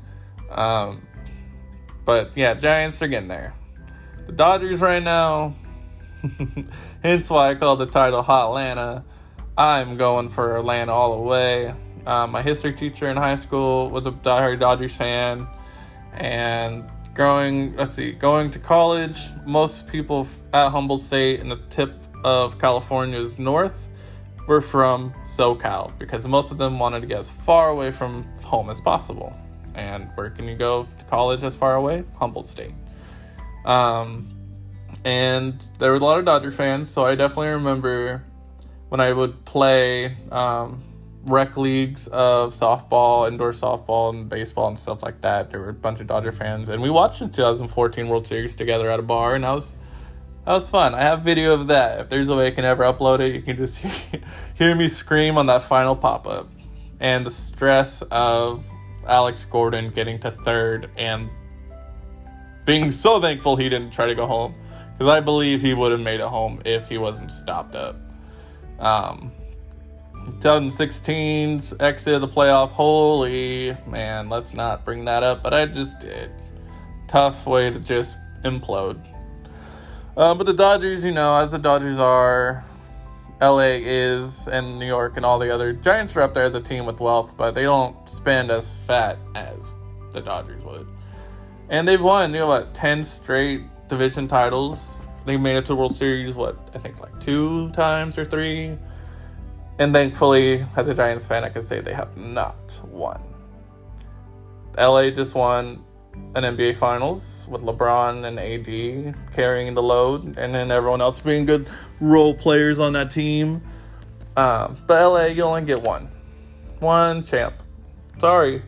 Um, 0.48 1.02
but 2.04 2.36
yeah, 2.36 2.54
Giants 2.54 3.00
are 3.02 3.08
getting 3.08 3.28
there. 3.28 3.54
The 4.26 4.32
Dodgers 4.32 4.80
right 4.80 5.02
now, 5.02 5.54
hence 7.02 7.30
why 7.30 7.50
I 7.50 7.54
called 7.54 7.80
the 7.80 7.86
title 7.86 8.22
Hot 8.22 8.48
Atlanta. 8.48 9.04
I'm 9.56 9.96
going 9.96 10.28
for 10.28 10.56
Atlanta 10.56 10.92
all 10.92 11.16
the 11.16 11.22
way. 11.22 11.74
Um, 12.06 12.32
my 12.32 12.42
history 12.42 12.72
teacher 12.72 13.08
in 13.08 13.16
high 13.16 13.36
school 13.36 13.90
was 13.90 14.06
a 14.06 14.10
diehard 14.10 14.60
Dodgers 14.60 14.94
fan, 14.94 15.46
and 16.12 16.84
growing 17.14 17.76
let's 17.76 17.92
see 17.92 18.10
going 18.10 18.50
to 18.50 18.58
college 18.58 19.28
most 19.46 19.86
people 19.86 20.26
at 20.52 20.70
humboldt 20.70 21.00
state 21.00 21.38
and 21.38 21.48
the 21.48 21.56
tip 21.70 21.94
of 22.24 22.58
california's 22.58 23.38
north 23.38 23.88
were 24.48 24.60
from 24.60 25.14
socal 25.24 25.96
because 25.98 26.26
most 26.26 26.50
of 26.50 26.58
them 26.58 26.76
wanted 26.76 27.00
to 27.00 27.06
get 27.06 27.18
as 27.18 27.30
far 27.30 27.68
away 27.68 27.92
from 27.92 28.24
home 28.42 28.68
as 28.68 28.80
possible 28.80 29.32
and 29.74 30.08
where 30.14 30.30
can 30.30 30.46
you 30.48 30.56
go 30.56 30.88
to 30.98 31.04
college 31.04 31.42
as 31.42 31.56
far 31.56 31.74
away 31.74 32.04
humboldt 32.18 32.48
state 32.48 32.74
Um, 33.64 34.28
and 35.04 35.62
there 35.78 35.90
were 35.90 35.96
a 35.96 36.00
lot 36.00 36.18
of 36.18 36.24
Dodger 36.24 36.50
fans, 36.50 36.90
so 36.90 37.04
I 37.04 37.14
definitely 37.14 37.48
remember 37.48 38.24
when 38.88 39.00
I 39.00 39.12
would 39.12 39.44
play 39.44 40.16
um, 40.30 40.82
rec 41.26 41.56
leagues 41.56 42.06
of 42.08 42.52
softball, 42.52 43.28
indoor 43.28 43.52
softball, 43.52 44.10
and 44.10 44.28
baseball 44.28 44.68
and 44.68 44.78
stuff 44.78 45.02
like 45.02 45.20
that. 45.22 45.50
There 45.50 45.60
were 45.60 45.70
a 45.70 45.74
bunch 45.74 46.00
of 46.00 46.06
Dodger 46.06 46.32
fans, 46.32 46.68
and 46.68 46.82
we 46.82 46.90
watched 46.90 47.20
the 47.20 47.28
2014 47.28 48.08
World 48.08 48.26
Series 48.26 48.56
together 48.56 48.90
at 48.90 48.98
a 48.98 49.02
bar, 49.02 49.34
and 49.34 49.44
that 49.44 49.52
was 49.52 49.74
that 50.44 50.52
was 50.52 50.68
fun. 50.68 50.94
I 50.94 51.02
have 51.02 51.22
video 51.22 51.54
of 51.54 51.68
that. 51.68 52.00
If 52.00 52.08
there's 52.08 52.28
a 52.28 52.36
way 52.36 52.48
I 52.48 52.50
can 52.50 52.64
ever 52.64 52.84
upload 52.84 53.20
it, 53.20 53.34
you 53.34 53.42
can 53.42 53.56
just 53.56 53.78
hear 54.54 54.74
me 54.74 54.88
scream 54.88 55.38
on 55.38 55.46
that 55.46 55.62
final 55.62 55.96
pop 55.96 56.26
up, 56.26 56.48
and 57.00 57.26
the 57.26 57.30
stress 57.30 58.02
of 58.10 58.64
Alex 59.06 59.44
Gordon 59.44 59.90
getting 59.90 60.18
to 60.20 60.30
third 60.30 60.90
and 60.96 61.30
being 62.64 62.90
so 62.90 63.20
thankful 63.20 63.56
he 63.56 63.68
didn't 63.68 63.92
try 63.92 64.06
to 64.06 64.14
go 64.14 64.26
home 64.26 64.54
because 64.92 65.10
I 65.10 65.20
believe 65.20 65.60
he 65.60 65.74
would 65.74 65.92
have 65.92 66.00
made 66.00 66.20
it 66.20 66.26
home 66.26 66.62
if 66.64 66.88
he 66.88 66.98
wasn't 66.98 67.32
stopped 67.32 67.74
up. 67.74 67.96
Um, 68.78 69.32
2016's 70.40 71.74
exit 71.80 72.14
of 72.14 72.20
the 72.20 72.28
playoff. 72.28 72.70
Holy 72.70 73.76
man, 73.86 74.28
let's 74.28 74.54
not 74.54 74.84
bring 74.84 75.04
that 75.04 75.22
up, 75.22 75.42
but 75.42 75.52
I 75.52 75.66
just 75.66 75.98
did. 75.98 76.30
Tough 77.08 77.46
way 77.46 77.70
to 77.70 77.78
just 77.78 78.16
implode. 78.42 79.04
Uh, 80.16 80.34
but 80.34 80.46
the 80.46 80.52
Dodgers, 80.52 81.04
you 81.04 81.10
know, 81.10 81.36
as 81.36 81.52
the 81.52 81.58
Dodgers 81.58 81.98
are, 81.98 82.64
LA 83.40 83.78
is, 83.80 84.48
and 84.48 84.78
New 84.78 84.86
York 84.86 85.16
and 85.16 85.26
all 85.26 85.38
the 85.38 85.52
other 85.52 85.72
Giants 85.72 86.16
are 86.16 86.22
up 86.22 86.34
there 86.34 86.44
as 86.44 86.54
a 86.54 86.60
team 86.60 86.86
with 86.86 87.00
wealth, 87.00 87.36
but 87.36 87.54
they 87.54 87.64
don't 87.64 88.08
spend 88.08 88.50
as 88.50 88.74
fat 88.86 89.18
as 89.34 89.74
the 90.12 90.20
Dodgers 90.20 90.62
would. 90.64 90.86
And 91.68 91.86
they've 91.88 92.00
won, 92.00 92.32
you 92.32 92.40
know, 92.40 92.46
what, 92.46 92.74
10 92.74 93.02
straight 93.02 93.62
division 93.88 94.28
titles. 94.28 94.98
They 95.26 95.36
made 95.36 95.56
it 95.56 95.66
to 95.66 95.74
World 95.74 95.96
Series, 95.96 96.34
what, 96.34 96.56
I 96.74 96.78
think 96.78 97.00
like 97.00 97.18
two 97.20 97.70
times 97.70 98.18
or 98.18 98.24
three. 98.24 98.76
And 99.78 99.92
thankfully, 99.92 100.64
as 100.76 100.88
a 100.88 100.94
Giants 100.94 101.26
fan, 101.26 101.42
I 101.42 101.48
can 101.48 101.62
say 101.62 101.80
they 101.80 101.94
have 101.94 102.16
not 102.16 102.80
won. 102.84 103.20
LA 104.78 105.10
just 105.10 105.34
won 105.34 105.84
an 106.34 106.42
NBA 106.42 106.76
Finals 106.76 107.46
with 107.48 107.62
LeBron 107.62 108.24
and 108.24 108.38
AD 108.38 109.32
carrying 109.32 109.74
the 109.74 109.82
load, 109.82 110.36
and 110.38 110.54
then 110.54 110.70
everyone 110.70 111.00
else 111.00 111.20
being 111.20 111.46
good 111.46 111.68
role 112.00 112.34
players 112.34 112.78
on 112.78 112.92
that 112.94 113.10
team. 113.10 113.62
Um, 114.36 114.76
but 114.86 115.00
LA, 115.00 115.26
you 115.26 115.42
only 115.42 115.62
get 115.62 115.82
one, 115.82 116.08
one 116.80 117.22
champ. 117.22 117.54
Sorry, 118.18 118.62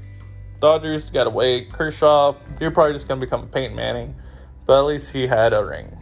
Dodgers 0.61 1.11
got 1.11 1.27
away. 1.27 1.65
Kershaw, 1.65 2.35
you're 2.61 2.71
probably 2.71 2.93
just 2.93 3.09
gonna 3.09 3.21
become 3.21 3.43
a 3.43 3.47
Peyton 3.47 3.77
Manning, 3.77 4.15
but 4.65 4.79
at 4.79 4.87
least 4.87 5.13
he 5.13 5.27
had 5.27 5.53
a 5.53 5.65
ring. 5.65 5.96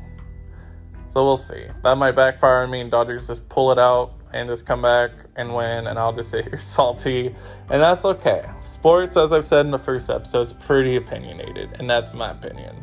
So 1.14 1.24
we'll 1.24 1.36
see. 1.36 1.66
That 1.84 1.96
might 1.96 2.16
backfire 2.16 2.64
on 2.64 2.72
me, 2.72 2.80
and 2.80 2.90
Dodgers 2.90 3.28
just 3.28 3.48
pull 3.48 3.70
it 3.70 3.78
out 3.78 4.14
and 4.32 4.48
just 4.48 4.66
come 4.66 4.82
back 4.82 5.12
and 5.36 5.54
win, 5.54 5.86
and 5.86 5.96
I'll 5.96 6.12
just 6.12 6.30
sit 6.32 6.44
here 6.44 6.58
salty, 6.58 7.28
and 7.70 7.80
that's 7.80 8.04
okay. 8.04 8.44
Sports, 8.64 9.16
as 9.16 9.32
I've 9.32 9.46
said 9.46 9.64
in 9.64 9.70
the 9.70 9.78
first 9.78 10.10
episode, 10.10 10.40
is 10.40 10.52
pretty 10.52 10.96
opinionated, 10.96 11.70
and 11.78 11.88
that's 11.88 12.14
my 12.14 12.32
opinion. 12.32 12.74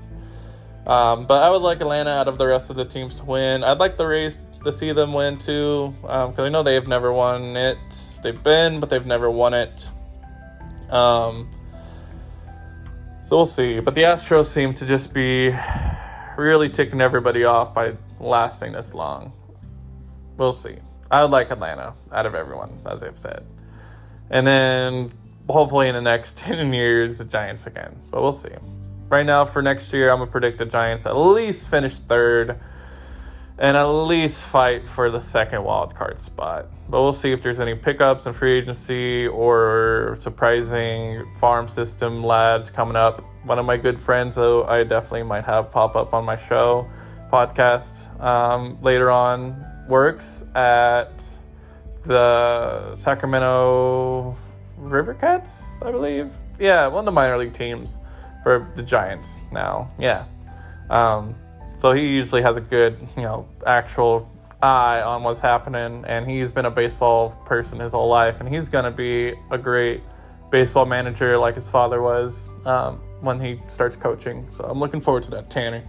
Um, 0.88 1.26
but 1.26 1.44
I 1.44 1.50
would 1.50 1.62
like 1.62 1.82
Atlanta 1.82 2.12
out 2.12 2.30
of 2.30 2.38
the 2.38 2.48
rest 2.48 2.70
of 2.70 2.78
the 2.78 2.86
teams 2.86 3.18
to 3.18 3.26
win. 3.26 3.66
I'd 3.66 3.80
like 3.80 3.98
the 3.98 4.08
Rays 4.08 4.40
to 4.64 4.72
see 4.72 4.94
them 4.94 5.12
win 5.12 5.38
too, 5.38 5.94
because 6.02 6.40
um, 6.40 6.46
I 6.46 6.48
know 6.48 6.64
they've 6.64 6.88
never 6.88 7.12
won 7.12 7.58
it. 7.58 7.78
They've 8.24 8.42
been, 8.42 8.80
but 8.80 8.90
they've 8.90 9.06
never 9.06 9.30
won 9.30 9.54
it. 9.54 9.90
Um, 10.90 11.52
so 13.24 13.36
we'll 13.36 13.46
see. 13.46 13.82
But 13.82 13.94
the 13.94 14.04
Astros 14.04 14.46
seem 14.46 14.74
to 14.76 14.86
just 14.86 15.14
be 15.14 15.54
really 16.38 16.70
ticking 16.70 17.02
everybody 17.02 17.44
off 17.44 17.74
by 17.74 17.98
lasting 18.22 18.74
this 18.74 18.94
long. 18.94 19.34
We'll 20.38 20.54
see. 20.54 20.78
I 21.10 21.22
would 21.22 21.32
like 21.32 21.52
Atlanta 21.52 21.94
out 22.12 22.26
of 22.26 22.36
everyone, 22.36 22.80
as 22.86 23.04
I've 23.04 23.18
said. 23.18 23.46
And 24.30 24.48
then 24.48 25.12
hopefully 25.50 25.90
in 25.90 25.96
the 25.96 26.02
next 26.02 26.38
10 26.38 26.74
years, 26.74 27.18
the 27.18 27.26
Giants 27.26 27.68
again. 27.68 27.96
But 28.10 28.22
we'll 28.22 28.32
see. 28.32 28.50
Right 29.10 29.26
now, 29.26 29.44
for 29.44 29.62
next 29.62 29.92
year, 29.92 30.10
I'm 30.10 30.20
going 30.20 30.30
to 30.30 30.32
predict 30.32 30.58
the 30.58 30.66
Giants 30.66 31.06
at 31.06 31.18
least 31.18 31.70
finish 31.70 31.98
third 31.98 32.60
and 33.58 33.76
at 33.78 33.84
least 33.84 34.46
fight 34.46 34.88
for 34.88 35.10
the 35.10 35.20
second 35.20 35.64
wild 35.64 35.94
card 35.94 36.20
spot. 36.22 36.68
But 36.90 37.02
we'll 37.02 37.14
see 37.14 37.32
if 37.32 37.42
there's 37.42 37.60
any 37.60 37.76
pickups 37.76 38.26
in 38.26 38.34
free 38.34 38.58
agency 38.58 39.28
or 39.28 40.16
surprising 40.20 41.26
farm 41.36 41.68
system 41.68 42.24
lads 42.24 42.72
coming 42.72 42.96
up. 42.96 43.22
One 43.44 43.60
of 43.60 43.66
my 43.66 43.76
good 43.76 44.00
friends, 44.00 44.38
though, 44.38 44.64
I 44.64 44.84
definitely 44.84 45.24
might 45.24 45.44
have 45.44 45.72
pop 45.72 45.96
up 45.96 46.14
on 46.14 46.24
my 46.24 46.38
show 46.38 46.90
podcast 47.32 48.20
um, 48.22 48.78
later 48.82 49.10
on 49.10 49.66
works 49.88 50.44
at 50.56 51.24
the 52.04 52.96
Sacramento 52.96 54.36
River 54.78 55.14
Cats, 55.14 55.82
I 55.82 55.92
believe. 55.92 56.32
Yeah, 56.60 56.88
one 56.88 57.00
of 57.00 57.06
the 57.06 57.12
minor 57.12 57.38
league 57.38 57.54
teams 57.54 58.00
for 58.44 58.72
the 58.76 58.84
Giants 58.84 59.44
now. 59.52 59.92
Yeah. 60.00 60.26
Um, 60.90 61.36
so 61.78 61.94
he 61.94 62.08
usually 62.08 62.42
has 62.42 62.58
a 62.58 62.62
good, 62.62 62.98
you 63.16 63.24
know, 63.24 63.48
actual 63.66 64.30
eye 64.62 65.02
on 65.02 65.24
what's 65.24 65.40
happening, 65.40 66.04
and 66.08 66.30
he's 66.30 66.52
been 66.52 66.66
a 66.66 66.72
baseball 66.72 67.32
person 67.46 67.80
his 67.80 67.94
whole 67.94 68.10
life, 68.10 68.40
and 68.40 68.50
he's 68.50 68.70
going 68.70 68.86
to 68.86 68.92
be 68.92 69.34
a 69.50 69.58
great 69.58 70.02
baseball 70.52 70.86
manager 70.86 71.38
like 71.38 71.56
his 71.56 71.70
father 71.70 72.02
was 72.02 72.50
um, 72.66 72.98
when 73.22 73.40
he 73.40 73.60
starts 73.68 73.96
coaching. 73.96 74.48
So 74.52 74.66
I'm 74.66 74.80
looking 74.80 75.02
forward 75.02 75.24
to 75.24 75.32
that, 75.32 75.50
Tanner. 75.50 75.84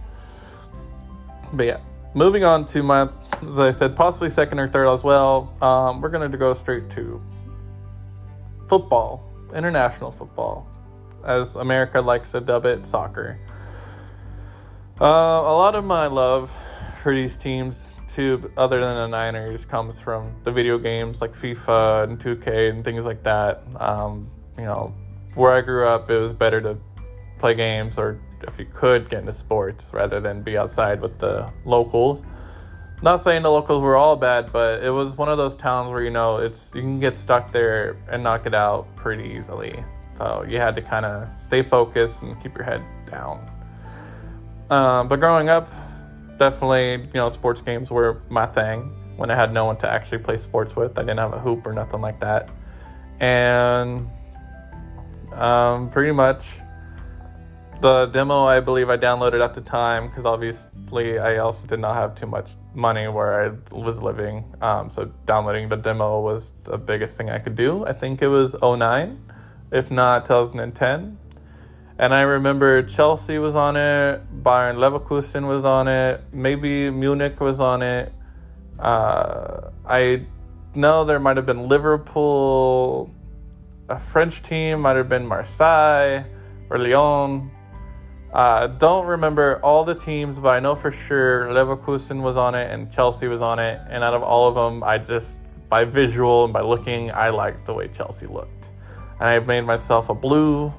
But 1.53 1.67
yeah, 1.67 1.77
moving 2.15 2.43
on 2.43 2.65
to 2.65 2.83
my, 2.83 3.09
as 3.47 3.59
I 3.59 3.71
said, 3.71 3.95
possibly 3.95 4.29
second 4.29 4.59
or 4.59 4.67
third 4.67 4.87
as 4.87 5.03
well. 5.03 5.55
Um, 5.61 6.01
we're 6.01 6.09
going 6.09 6.29
to 6.29 6.37
go 6.37 6.53
straight 6.53 6.89
to 6.91 7.21
football, 8.67 9.23
international 9.53 10.11
football, 10.11 10.67
as 11.23 11.55
America 11.55 12.01
likes 12.01 12.31
to 12.31 12.41
dub 12.41 12.65
it, 12.65 12.85
soccer. 12.85 13.39
Uh, 14.99 15.05
a 15.05 15.55
lot 15.55 15.75
of 15.75 15.83
my 15.83 16.07
love 16.07 16.51
for 16.97 17.13
these 17.13 17.37
teams, 17.37 17.97
too, 18.07 18.51
other 18.57 18.79
than 18.79 18.95
the 18.95 19.07
Niners, 19.07 19.65
comes 19.65 19.99
from 19.99 20.35
the 20.43 20.51
video 20.51 20.77
games 20.77 21.21
like 21.21 21.33
FIFA 21.33 22.03
and 22.05 22.19
2K 22.19 22.69
and 22.69 22.83
things 22.83 23.05
like 23.05 23.21
that. 23.23 23.63
Um, 23.79 24.29
you 24.57 24.63
know, 24.63 24.93
where 25.35 25.51
I 25.51 25.61
grew 25.61 25.87
up, 25.87 26.09
it 26.09 26.17
was 26.17 26.33
better 26.33 26.61
to 26.61 26.77
play 27.37 27.53
games 27.53 27.97
or 27.97 28.19
if 28.47 28.59
you 28.59 28.65
could 28.73 29.09
get 29.09 29.21
into 29.21 29.33
sports 29.33 29.91
rather 29.93 30.19
than 30.19 30.41
be 30.41 30.57
outside 30.57 31.01
with 31.01 31.19
the 31.19 31.51
locals. 31.65 32.23
Not 33.01 33.21
saying 33.21 33.43
the 33.43 33.51
locals 33.51 33.81
were 33.81 33.97
all 33.97 34.15
bad, 34.15 34.53
but 34.53 34.81
it 34.81 34.89
was 34.89 35.17
one 35.17 35.27
of 35.27 35.37
those 35.37 35.55
towns 35.55 35.91
where 35.91 36.01
you 36.01 36.09
know 36.09 36.37
it's 36.37 36.71
you 36.73 36.81
can 36.81 36.99
get 36.99 37.15
stuck 37.15 37.51
there 37.51 37.97
and 38.09 38.23
knock 38.23 38.45
it 38.45 38.53
out 38.55 38.95
pretty 38.95 39.29
easily. 39.29 39.83
So 40.15 40.45
you 40.47 40.57
had 40.57 40.75
to 40.75 40.81
kind 40.81 41.05
of 41.05 41.27
stay 41.27 41.63
focused 41.63 42.21
and 42.21 42.41
keep 42.41 42.55
your 42.55 42.63
head 42.63 42.81
down. 43.05 43.49
Um, 44.69 45.07
but 45.07 45.19
growing 45.19 45.49
up, 45.49 45.69
definitely 46.37 47.03
you 47.07 47.13
know 47.15 47.29
sports 47.29 47.61
games 47.61 47.91
were 47.91 48.21
my 48.29 48.45
thing. 48.45 48.93
When 49.17 49.29
I 49.29 49.35
had 49.35 49.53
no 49.53 49.65
one 49.65 49.77
to 49.77 49.89
actually 49.89 50.19
play 50.19 50.37
sports 50.37 50.75
with, 50.75 50.97
I 50.97 51.01
didn't 51.01 51.19
have 51.19 51.33
a 51.33 51.39
hoop 51.39 51.67
or 51.67 51.73
nothing 51.73 52.01
like 52.01 52.19
that, 52.21 52.49
and 53.19 54.07
um, 55.33 55.89
pretty 55.91 56.11
much 56.11 56.59
the 57.83 58.05
demo 58.05 58.45
I 58.45 58.61
believe 58.61 58.89
I 58.89 58.95
downloaded 58.95 59.43
at 59.43 59.53
the 59.53 59.59
time 59.59 60.07
because 60.07 60.25
obviously 60.25 61.19
I 61.19 61.39
also 61.39 61.67
did 61.67 61.81
not 61.81 61.95
have 61.95 62.15
too 62.15 62.25
much 62.25 62.51
money 62.73 63.09
where 63.09 63.43
I 63.43 63.75
was 63.75 64.01
living. 64.01 64.45
Um, 64.61 64.89
so 64.89 65.11
downloading 65.25 65.67
the 65.67 65.75
demo 65.75 66.21
was 66.21 66.51
the 66.63 66.77
biggest 66.77 67.17
thing 67.17 67.29
I 67.29 67.39
could 67.39 67.55
do. 67.55 67.85
I 67.85 67.91
think 67.91 68.21
it 68.21 68.29
was 68.29 68.55
09, 68.61 69.21
if 69.73 69.91
not 69.91 70.25
2010. 70.25 71.17
And 71.99 72.13
I 72.13 72.21
remember 72.21 72.83
Chelsea 72.83 73.37
was 73.37 73.53
on 73.53 73.75
it, 73.75 74.21
Bayern 74.41 74.77
Leverkusen 74.77 75.45
was 75.45 75.65
on 75.65 75.89
it, 75.89 76.23
maybe 76.31 76.89
Munich 76.89 77.41
was 77.41 77.59
on 77.59 77.81
it. 77.81 78.13
Uh, 78.79 79.71
I 79.85 80.25
know 80.73 81.03
there 81.03 81.19
might 81.19 81.35
have 81.35 81.45
been 81.45 81.65
Liverpool, 81.65 83.13
a 83.89 83.99
French 83.99 84.41
team, 84.41 84.79
might 84.79 84.95
have 84.95 85.09
been 85.09 85.27
Marseille 85.27 86.23
or 86.69 86.77
Lyon. 86.77 87.51
Uh, 88.33 88.65
don't 88.65 89.05
remember 89.05 89.59
all 89.61 89.83
the 89.83 89.93
teams, 89.93 90.39
but 90.39 90.49
I 90.49 90.59
know 90.59 90.73
for 90.73 90.89
sure 90.89 91.49
Leverkusen 91.49 92.23
was 92.23 92.35
on 92.35 92.55
it 92.55 92.71
and 92.71 92.91
Chelsea 92.91 93.27
was 93.27 93.43
on 93.43 93.59
it. 93.59 93.79
And 93.87 94.03
out 94.03 94.15
of 94.15 94.23
all 94.23 94.47
of 94.47 94.55
them, 94.55 94.83
I 94.83 94.97
just, 94.97 95.37
by 95.69 95.85
visual 95.85 96.43
and 96.43 96.51
by 96.51 96.61
looking, 96.61 97.11
I 97.11 97.29
liked 97.29 97.67
the 97.67 97.75
way 97.75 97.89
Chelsea 97.89 98.25
looked. 98.25 98.71
And 99.19 99.29
I 99.29 99.37
made 99.37 99.61
myself 99.61 100.09
a 100.09 100.15
blue 100.15 100.73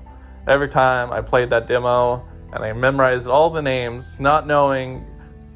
every 0.49 0.69
time 0.69 1.13
I 1.13 1.21
played 1.21 1.49
that 1.51 1.69
demo. 1.69 2.27
And 2.53 2.65
I 2.65 2.73
memorized 2.73 3.29
all 3.29 3.51
the 3.51 3.63
names, 3.63 4.19
not 4.19 4.49
knowing, 4.49 5.07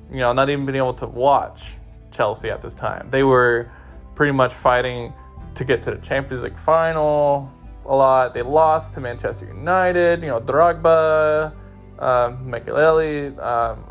you 0.09 0.19
know, 0.19 0.33
not 0.33 0.51
even 0.51 0.67
being 0.67 0.77
able 0.77 0.95
to 0.95 1.07
watch 1.07 1.73
Chelsea 2.13 2.49
at 2.49 2.63
this 2.63 2.75
time. 2.75 3.09
They 3.11 3.25
were 3.25 3.73
pretty 4.15 4.33
much 4.33 4.55
fighting 4.55 5.13
to 5.57 5.65
get 5.65 5.83
to 5.83 5.91
the 5.91 5.99
Champions 5.99 6.45
League 6.45 6.59
final 6.59 7.53
a 7.87 7.95
lot. 7.95 8.35
They 8.35 8.43
lost 8.43 8.95
to 8.95 9.01
Manchester 9.01 9.47
United, 9.47 10.21
you 10.21 10.29
know, 10.29 10.41
Drogba 10.41 11.55
um, 11.99 12.51
Makelele, 12.51 13.39
um, 13.43 13.85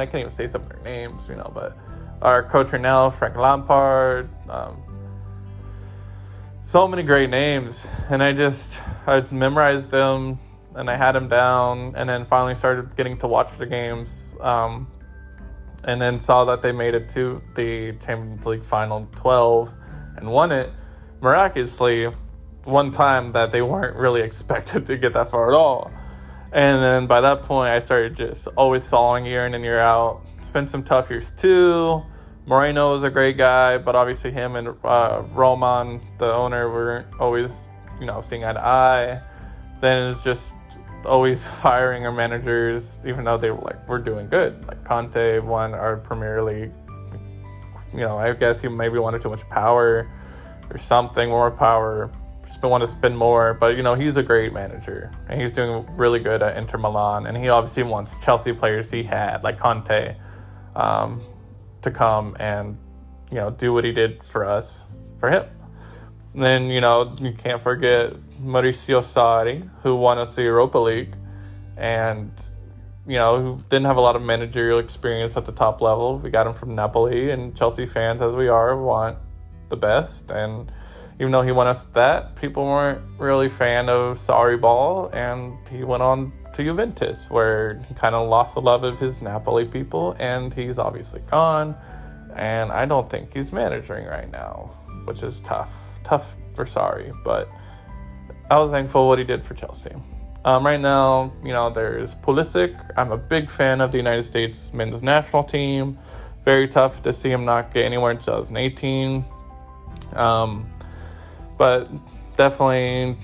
I 0.00 0.06
can't 0.06 0.20
even 0.20 0.30
say 0.30 0.46
some 0.46 0.62
of 0.62 0.68
their 0.68 0.80
names, 0.82 1.28
you 1.28 1.36
know, 1.36 1.50
but 1.54 1.76
our 2.22 2.42
coach 2.42 2.72
right 2.72 3.10
Frank 3.10 3.36
Lampard, 3.36 4.28
um, 4.48 4.82
so 6.62 6.88
many 6.88 7.02
great 7.02 7.30
names, 7.30 7.88
and 8.10 8.22
I 8.22 8.32
just 8.32 8.80
I 9.06 9.18
just 9.20 9.32
memorized 9.32 9.90
them 9.90 10.38
and 10.74 10.90
I 10.90 10.96
had 10.96 11.12
them 11.12 11.28
down, 11.28 11.94
and 11.96 12.08
then 12.08 12.24
finally 12.24 12.54
started 12.54 12.94
getting 12.94 13.16
to 13.18 13.26
watch 13.26 13.56
the 13.56 13.66
games, 13.66 14.34
um, 14.40 14.86
and 15.84 16.00
then 16.00 16.20
saw 16.20 16.44
that 16.44 16.62
they 16.62 16.72
made 16.72 16.94
it 16.94 17.08
to 17.10 17.42
the 17.54 17.92
Champions 18.04 18.46
League 18.46 18.64
final 18.64 19.08
twelve 19.16 19.72
and 20.16 20.30
won 20.30 20.52
it 20.52 20.70
miraculously 21.20 22.08
one 22.64 22.90
time 22.90 23.32
that 23.32 23.50
they 23.50 23.62
weren't 23.62 23.96
really 23.96 24.20
expected 24.28 24.86
to 24.86 24.96
get 24.96 25.12
that 25.14 25.30
far 25.30 25.50
at 25.50 25.56
all. 25.56 25.90
And 26.52 26.82
then 26.82 27.06
by 27.06 27.20
that 27.20 27.42
point, 27.42 27.70
I 27.70 27.78
started 27.78 28.16
just 28.16 28.48
always 28.56 28.88
following 28.88 29.26
year 29.26 29.46
in 29.46 29.54
and 29.54 29.64
year 29.64 29.80
out. 29.80 30.22
Spent 30.42 30.68
some 30.68 30.82
tough 30.82 31.10
years 31.10 31.30
too. 31.30 32.02
Mourinho 32.46 32.94
was 32.94 33.04
a 33.04 33.10
great 33.10 33.36
guy, 33.36 33.76
but 33.76 33.94
obviously 33.94 34.30
him 34.30 34.56
and 34.56 34.68
uh, 34.82 35.22
Roman, 35.32 36.00
the 36.16 36.32
owner, 36.32 36.72
weren't 36.72 37.06
always, 37.20 37.68
you 38.00 38.06
know, 38.06 38.22
seeing 38.22 38.42
eye 38.44 38.54
to 38.54 38.64
eye. 38.64 39.22
Then 39.80 40.10
it's 40.10 40.24
just 40.24 40.54
always 41.04 41.46
firing 41.60 42.06
our 42.06 42.12
managers, 42.12 42.98
even 43.04 43.24
though 43.24 43.36
they 43.36 43.50
were 43.50 43.60
like, 43.60 43.86
we're 43.86 43.98
doing 43.98 44.28
good. 44.28 44.66
Like 44.66 44.82
Conte 44.84 45.40
won 45.40 45.74
our 45.74 45.98
Premier 45.98 46.42
League. 46.42 46.72
You 47.92 48.00
know, 48.00 48.16
I 48.16 48.32
guess 48.32 48.60
he 48.60 48.68
maybe 48.68 48.98
wanted 48.98 49.20
too 49.20 49.30
much 49.30 49.46
power 49.50 50.10
or 50.70 50.78
something, 50.78 51.28
more 51.28 51.50
power. 51.50 52.10
Just 52.48 52.62
want 52.62 52.82
to 52.82 52.88
spend 52.88 53.16
more, 53.16 53.54
but 53.54 53.76
you 53.76 53.82
know 53.82 53.94
he's 53.94 54.16
a 54.16 54.22
great 54.22 54.52
manager 54.52 55.12
and 55.28 55.40
he's 55.40 55.52
doing 55.52 55.86
really 55.96 56.18
good 56.18 56.42
at 56.42 56.56
Inter 56.56 56.78
Milan, 56.78 57.26
and 57.26 57.36
he 57.36 57.48
obviously 57.48 57.84
wants 57.84 58.18
Chelsea 58.24 58.52
players 58.52 58.90
he 58.90 59.04
had 59.04 59.44
like 59.44 59.58
Conte. 59.58 60.16
Um, 60.74 61.20
to 61.82 61.90
come 61.90 62.36
and 62.38 62.76
you 63.30 63.36
know 63.36 63.50
do 63.50 63.72
what 63.72 63.84
he 63.84 63.92
did 63.92 64.22
for 64.22 64.44
us 64.44 64.86
for 65.18 65.30
him. 65.30 65.44
And 66.34 66.42
then 66.42 66.64
you 66.66 66.80
know 66.80 67.14
you 67.20 67.32
can't 67.32 67.60
forget 67.60 68.12
Maurizio 68.40 69.00
Sarri, 69.00 69.68
who 69.82 69.96
won 69.96 70.18
us 70.18 70.36
the 70.36 70.42
Europa 70.42 70.78
League, 70.78 71.14
and 71.76 72.30
you 73.06 73.16
know 73.16 73.42
who 73.42 73.64
didn't 73.68 73.86
have 73.86 73.96
a 73.96 74.00
lot 74.00 74.16
of 74.16 74.22
managerial 74.22 74.78
experience 74.78 75.36
at 75.36 75.44
the 75.44 75.52
top 75.52 75.80
level. 75.80 76.18
We 76.18 76.30
got 76.30 76.46
him 76.46 76.54
from 76.54 76.74
Napoli, 76.74 77.30
and 77.30 77.56
Chelsea 77.56 77.86
fans, 77.86 78.22
as 78.22 78.36
we 78.36 78.48
are, 78.48 78.76
want 78.80 79.18
the 79.68 79.76
best. 79.76 80.30
And 80.30 80.70
even 81.20 81.32
though 81.32 81.42
he 81.42 81.50
won 81.50 81.66
us 81.66 81.84
that, 81.84 82.36
people 82.36 82.64
weren't 82.64 83.00
really 83.18 83.48
fan 83.48 83.88
of 83.88 84.16
Sarri 84.16 84.60
ball, 84.60 85.10
and 85.12 85.56
he 85.68 85.82
went 85.82 86.02
on 86.02 86.32
to 86.54 86.62
Juventus, 86.62 87.28
where 87.28 87.80
he 87.88 87.94
kind 87.94 88.14
of 88.14 88.28
lost 88.28 88.54
the 88.54 88.60
love 88.60 88.84
of 88.84 89.00
his 89.00 89.20
Napoli 89.20 89.64
people, 89.64 90.14
and 90.20 90.54
he's 90.54 90.78
obviously 90.78 91.20
gone. 91.30 91.76
And 92.36 92.70
I 92.70 92.84
don't 92.84 93.10
think 93.10 93.34
he's 93.34 93.52
managing 93.52 94.04
right 94.04 94.30
now, 94.30 94.70
which 95.04 95.22
is 95.24 95.40
tough. 95.40 96.00
Tough 96.04 96.36
for 96.54 96.64
Sarri, 96.64 97.12
but 97.24 97.48
I 98.50 98.58
was 98.58 98.70
thankful 98.70 99.08
what 99.08 99.18
he 99.18 99.24
did 99.24 99.44
for 99.44 99.54
Chelsea. 99.54 99.90
Um, 100.44 100.64
right 100.64 100.80
now, 100.80 101.32
you 101.44 101.52
know, 101.52 101.68
there's 101.68 102.14
Pulisic. 102.14 102.74
I'm 102.96 103.12
a 103.12 103.18
big 103.18 103.50
fan 103.50 103.80
of 103.80 103.90
the 103.90 103.98
United 103.98 104.22
States 104.22 104.72
men's 104.72 105.02
national 105.02 105.44
team. 105.44 105.98
Very 106.44 106.68
tough 106.68 107.02
to 107.02 107.12
see 107.12 107.30
him 107.30 107.44
not 107.44 107.74
get 107.74 107.84
anywhere 107.84 108.12
in 108.12 108.18
2018. 108.18 109.24
Um, 110.14 110.68
but 111.58 111.90
definitely 112.36 113.16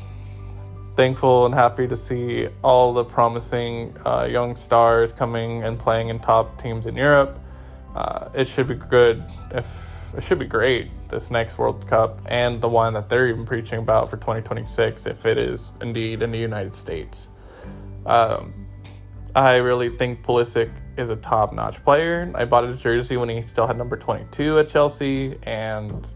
thankful 0.96 1.46
and 1.46 1.54
happy 1.54 1.88
to 1.88 1.96
see 1.96 2.48
all 2.62 2.92
the 2.92 3.04
promising 3.04 3.96
uh, 4.04 4.28
young 4.30 4.54
stars 4.54 5.12
coming 5.12 5.62
and 5.62 5.78
playing 5.78 6.08
in 6.08 6.18
top 6.18 6.60
teams 6.60 6.86
in 6.86 6.96
Europe. 6.96 7.40
Uh, 7.94 8.28
it 8.34 8.46
should 8.46 8.66
be 8.66 8.74
good 8.74 9.24
if 9.52 10.12
it 10.16 10.22
should 10.22 10.38
be 10.38 10.46
great 10.46 10.90
this 11.08 11.30
next 11.30 11.58
World 11.58 11.86
Cup 11.88 12.20
and 12.26 12.60
the 12.60 12.68
one 12.68 12.92
that 12.94 13.08
they're 13.08 13.28
even 13.28 13.44
preaching 13.44 13.80
about 13.80 14.08
for 14.08 14.16
2026 14.16 15.06
if 15.06 15.26
it 15.26 15.38
is 15.38 15.72
indeed 15.80 16.22
in 16.22 16.30
the 16.30 16.38
United 16.38 16.74
States. 16.74 17.30
Um, 18.06 18.66
I 19.34 19.56
really 19.56 19.90
think 19.90 20.22
Pulisic 20.22 20.70
is 20.96 21.10
a 21.10 21.16
top 21.16 21.52
notch 21.52 21.82
player. 21.84 22.30
I 22.34 22.44
bought 22.44 22.64
his 22.64 22.80
jersey 22.80 23.16
when 23.16 23.28
he 23.28 23.42
still 23.42 23.66
had 23.66 23.76
number 23.76 23.96
22 23.96 24.58
at 24.60 24.68
Chelsea, 24.68 25.36
and 25.42 26.06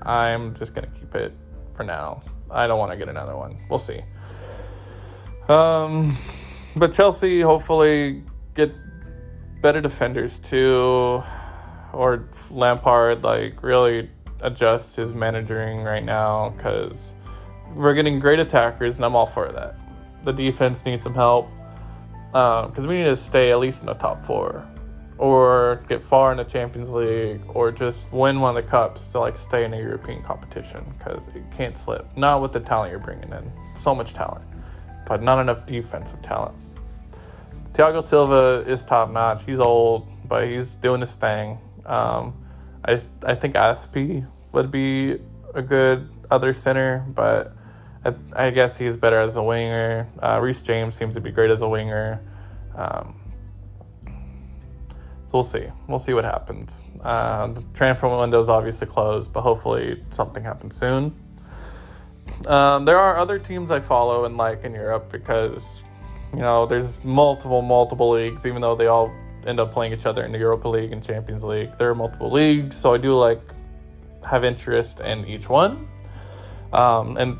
I'm 0.00 0.54
just 0.54 0.74
to 0.74 0.98
keep 0.98 1.14
it 1.14 1.34
for 1.82 1.86
now. 1.86 2.22
I 2.50 2.66
don't 2.66 2.78
want 2.78 2.92
to 2.92 2.96
get 2.96 3.08
another 3.08 3.36
one. 3.36 3.58
We'll 3.68 3.78
see. 3.78 4.00
Um, 5.48 6.16
but 6.76 6.92
Chelsea 6.92 7.40
hopefully 7.40 8.22
get 8.54 8.72
better 9.60 9.80
defenders 9.80 10.38
too, 10.38 11.22
or 11.92 12.28
Lampard 12.50 13.24
like 13.24 13.62
really 13.62 14.10
adjust 14.40 14.96
his 14.96 15.12
managing 15.12 15.82
right 15.82 16.04
now 16.04 16.50
because 16.50 17.14
we're 17.74 17.94
getting 17.94 18.18
great 18.18 18.38
attackers 18.38 18.96
and 18.96 19.04
I'm 19.04 19.16
all 19.16 19.26
for 19.26 19.50
that. 19.52 19.76
The 20.24 20.32
defense 20.32 20.84
needs 20.84 21.02
some 21.02 21.14
help 21.14 21.48
because 22.30 22.78
um, 22.78 22.86
we 22.86 22.98
need 22.98 23.04
to 23.04 23.16
stay 23.16 23.50
at 23.50 23.58
least 23.58 23.80
in 23.80 23.86
the 23.86 23.94
top 23.94 24.22
four 24.22 24.66
or 25.18 25.84
get 25.88 26.02
far 26.02 26.32
in 26.32 26.38
the 26.38 26.44
Champions 26.44 26.92
League 26.92 27.40
or 27.48 27.70
just 27.70 28.12
win 28.12 28.40
one 28.40 28.56
of 28.56 28.64
the 28.64 28.68
cups 28.68 29.08
to 29.08 29.20
like 29.20 29.36
stay 29.36 29.64
in 29.64 29.74
a 29.74 29.78
European 29.78 30.22
competition 30.22 30.84
because 30.98 31.28
it 31.28 31.42
can't 31.54 31.76
slip. 31.76 32.06
Not 32.16 32.42
with 32.42 32.52
the 32.52 32.60
talent 32.60 32.90
you're 32.90 33.00
bringing 33.00 33.30
in. 33.30 33.52
So 33.74 33.94
much 33.94 34.14
talent 34.14 34.44
but 35.06 35.22
not 35.22 35.40
enough 35.40 35.66
defensive 35.66 36.20
talent. 36.22 36.54
Thiago 37.72 38.04
Silva 38.04 38.64
is 38.66 38.84
top 38.84 39.10
notch. 39.10 39.44
He's 39.44 39.60
old, 39.60 40.08
but 40.28 40.46
he's 40.46 40.76
doing 40.76 41.00
his 41.00 41.16
thing. 41.16 41.58
Um, 41.86 42.34
I, 42.84 42.98
I 43.24 43.34
think 43.34 43.54
Azpi 43.54 44.26
would 44.52 44.70
be 44.70 45.18
a 45.54 45.62
good 45.62 46.10
other 46.30 46.52
center, 46.52 47.04
but 47.14 47.54
I, 48.04 48.14
I 48.34 48.50
guess 48.50 48.76
he's 48.76 48.96
better 48.96 49.20
as 49.20 49.36
a 49.36 49.42
winger. 49.42 50.06
Uh, 50.18 50.52
James 50.52 50.94
seems 50.94 51.14
to 51.14 51.20
be 51.20 51.30
great 51.30 51.50
as 51.50 51.62
a 51.62 51.68
winger. 51.68 52.20
Um, 52.74 53.20
so 55.32 55.38
we'll 55.38 55.44
see. 55.44 55.66
We'll 55.88 55.98
see 55.98 56.12
what 56.12 56.24
happens. 56.24 56.84
Uh, 57.02 57.46
the 57.46 57.64
transfer 57.72 58.06
window 58.06 58.38
is 58.38 58.50
obviously 58.50 58.86
closed, 58.86 59.32
but 59.32 59.40
hopefully 59.40 60.04
something 60.10 60.44
happens 60.44 60.76
soon. 60.76 61.14
Um, 62.46 62.84
there 62.84 62.98
are 62.98 63.16
other 63.16 63.38
teams 63.38 63.70
I 63.70 63.80
follow 63.80 64.26
and 64.26 64.36
like 64.36 64.64
in 64.64 64.74
Europe 64.74 65.10
because, 65.10 65.84
you 66.34 66.40
know, 66.40 66.66
there's 66.66 67.02
multiple, 67.02 67.62
multiple 67.62 68.10
leagues, 68.10 68.44
even 68.44 68.60
though 68.60 68.74
they 68.74 68.88
all 68.88 69.10
end 69.46 69.58
up 69.58 69.72
playing 69.72 69.94
each 69.94 70.04
other 70.04 70.22
in 70.22 70.32
the 70.32 70.38
Europa 70.38 70.68
League 70.68 70.92
and 70.92 71.02
Champions 71.02 71.44
League. 71.44 71.78
There 71.78 71.88
are 71.88 71.94
multiple 71.94 72.30
leagues, 72.30 72.76
so 72.76 72.92
I 72.92 72.98
do 72.98 73.14
like 73.14 73.40
have 74.28 74.44
interest 74.44 75.00
in 75.00 75.26
each 75.26 75.48
one. 75.48 75.88
Um, 76.74 77.16
in 77.16 77.38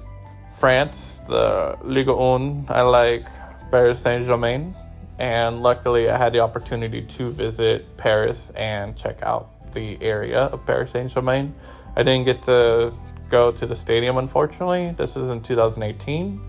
France, 0.58 1.18
the 1.28 1.76
Ligue 1.82 2.08
1, 2.08 2.68
I 2.70 2.80
like 2.80 3.26
Paris 3.70 4.00
Saint 4.00 4.24
Germain, 4.24 4.74
and 5.22 5.62
luckily 5.62 6.10
I 6.10 6.18
had 6.18 6.32
the 6.32 6.40
opportunity 6.40 7.00
to 7.00 7.30
visit 7.30 7.96
Paris 7.96 8.50
and 8.50 8.96
check 8.96 9.22
out 9.22 9.72
the 9.72 9.96
area 10.02 10.46
of 10.46 10.66
Paris 10.66 10.90
Saint 10.90 11.12
Germain. 11.12 11.54
I 11.94 12.02
didn't 12.02 12.24
get 12.24 12.42
to 12.42 12.92
go 13.30 13.52
to 13.52 13.64
the 13.64 13.76
stadium, 13.76 14.18
unfortunately. 14.18 14.90
This 14.96 15.16
is 15.16 15.30
in 15.30 15.40
2018. 15.40 16.40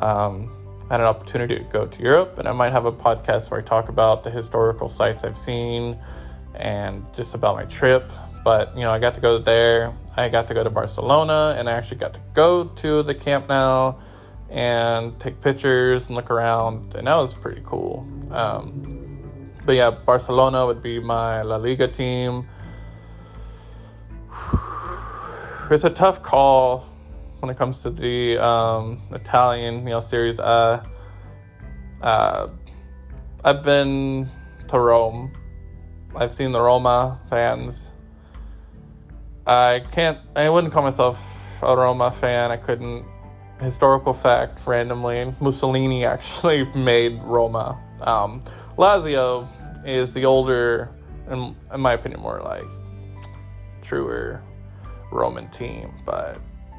Um, 0.00 0.52
I 0.90 0.94
had 0.94 1.00
an 1.00 1.06
opportunity 1.06 1.56
to 1.56 1.64
go 1.64 1.86
to 1.86 2.02
Europe, 2.02 2.38
and 2.38 2.46
I 2.46 2.52
might 2.52 2.72
have 2.72 2.84
a 2.84 2.92
podcast 2.92 3.50
where 3.50 3.58
I 3.58 3.62
talk 3.62 3.88
about 3.88 4.22
the 4.22 4.30
historical 4.30 4.90
sites 4.90 5.24
I've 5.24 5.38
seen 5.38 5.96
and 6.54 7.06
just 7.14 7.34
about 7.34 7.56
my 7.56 7.64
trip. 7.64 8.12
But, 8.44 8.76
you 8.76 8.82
know, 8.82 8.90
I 8.90 8.98
got 8.98 9.14
to 9.14 9.22
go 9.22 9.38
there. 9.38 9.94
I 10.14 10.28
got 10.28 10.46
to 10.48 10.54
go 10.54 10.62
to 10.62 10.68
Barcelona, 10.68 11.54
and 11.58 11.70
I 11.70 11.72
actually 11.72 11.98
got 11.98 12.12
to 12.14 12.20
go 12.34 12.64
to 12.64 13.02
the 13.02 13.14
Camp 13.14 13.48
Nou 13.48 13.94
and 14.50 15.18
take 15.18 15.40
pictures 15.40 16.08
and 16.08 16.16
look 16.16 16.30
around, 16.30 16.94
and 16.94 17.06
that 17.06 17.14
was 17.14 17.32
pretty 17.32 17.62
cool. 17.64 18.06
Um, 18.30 19.20
but 19.64 19.72
yeah, 19.72 19.90
Barcelona 19.90 20.66
would 20.66 20.82
be 20.82 21.00
my 21.00 21.42
La 21.42 21.56
Liga 21.56 21.86
team 21.86 22.46
it's 25.70 25.84
a 25.84 25.90
tough 25.90 26.22
call 26.22 26.86
when 27.40 27.50
it 27.50 27.56
comes 27.56 27.82
to 27.82 27.90
the 27.90 28.38
um, 28.38 29.00
Italian, 29.12 29.84
you 29.84 29.90
know, 29.90 30.00
series. 30.00 30.38
Uh, 30.40 30.84
uh, 32.02 32.48
I've 33.44 33.62
been 33.62 34.28
to 34.68 34.78
Rome. 34.78 35.32
I've 36.14 36.32
seen 36.32 36.52
the 36.52 36.60
Roma 36.60 37.20
fans. 37.30 37.92
I 39.46 39.82
can't. 39.90 40.18
I 40.36 40.48
wouldn't 40.48 40.72
call 40.72 40.82
myself 40.82 41.62
a 41.62 41.76
Roma 41.76 42.10
fan. 42.10 42.50
I 42.50 42.56
couldn't. 42.56 43.04
Historical 43.60 44.14
fact, 44.14 44.66
randomly, 44.66 45.34
Mussolini 45.40 46.04
actually 46.04 46.64
made 46.74 47.22
Roma. 47.22 47.78
Um, 48.00 48.40
Lazio 48.78 49.48
is 49.84 50.14
the 50.14 50.24
older, 50.24 50.90
in, 51.30 51.54
in 51.72 51.80
my 51.80 51.92
opinion, 51.92 52.20
more 52.20 52.40
like 52.40 52.64
truer 53.82 54.42
Roman 55.12 55.48
team, 55.50 55.92
but 56.06 56.38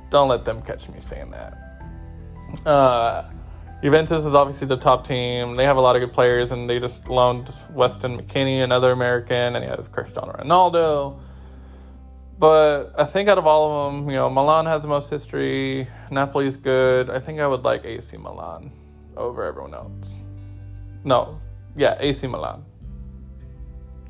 don't 0.10 0.28
let 0.28 0.44
them 0.44 0.62
catch 0.62 0.90
me 0.90 1.00
saying 1.00 1.32
that. 1.32 2.68
Uh, 2.68 3.30
Juventus 3.82 4.26
is 4.26 4.34
obviously 4.36 4.68
the 4.68 4.78
top 4.78 5.08
team. 5.08 5.56
They 5.56 5.66
have 5.66 5.78
a 5.78 5.82
lot 5.82 5.96
of 5.96 6.02
good 6.02 6.14
players, 6.14 6.52
and 6.52 6.70
they 6.70 6.80
just 6.80 7.10
loaned 7.10 7.52
Weston 7.72 8.20
McKennie, 8.20 8.64
another 8.64 8.92
American, 8.92 9.56
and 9.56 9.64
he 9.64 9.70
has 9.70 9.88
Cristiano 9.88 10.34
Ronaldo. 10.34 11.20
But 12.42 12.96
I 12.98 13.04
think 13.04 13.30
out 13.30 13.38
of 13.38 13.46
all 13.46 13.70
of 13.70 13.94
them, 13.94 14.10
you 14.10 14.16
know, 14.16 14.28
Milan 14.28 14.66
has 14.66 14.82
the 14.82 14.88
most 14.88 15.12
history. 15.12 15.88
Napoli's 16.10 16.58
good. 16.58 17.12
I 17.12 17.20
think 17.20 17.40
I 17.40 17.46
would 17.46 17.64
like 17.64 17.86
AC 17.86 18.18
Milan 18.18 18.72
over 19.16 19.44
everyone 19.44 19.76
else. 19.76 20.16
No, 21.04 21.40
yeah, 21.76 21.98
AC 22.00 22.26
Milan. 22.26 22.66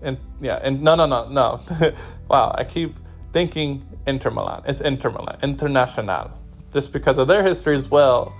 And 0.01 0.17
yeah, 0.39 0.61
and 0.63 0.81
no, 0.81 0.95
no, 0.95 1.05
no, 1.05 1.27
no. 1.27 1.59
wow, 2.29 2.55
I 2.57 2.63
keep 2.63 2.95
thinking 3.33 3.85
Inter 4.07 4.31
Milan. 4.31 4.63
It's 4.65 4.79
Inter 4.79 5.09
Milan, 5.09 5.37
International, 5.43 6.31
just 6.71 6.93
because 6.93 7.17
of 7.17 7.27
their 7.27 7.43
history 7.43 7.75
as 7.75 7.91
well. 7.91 8.33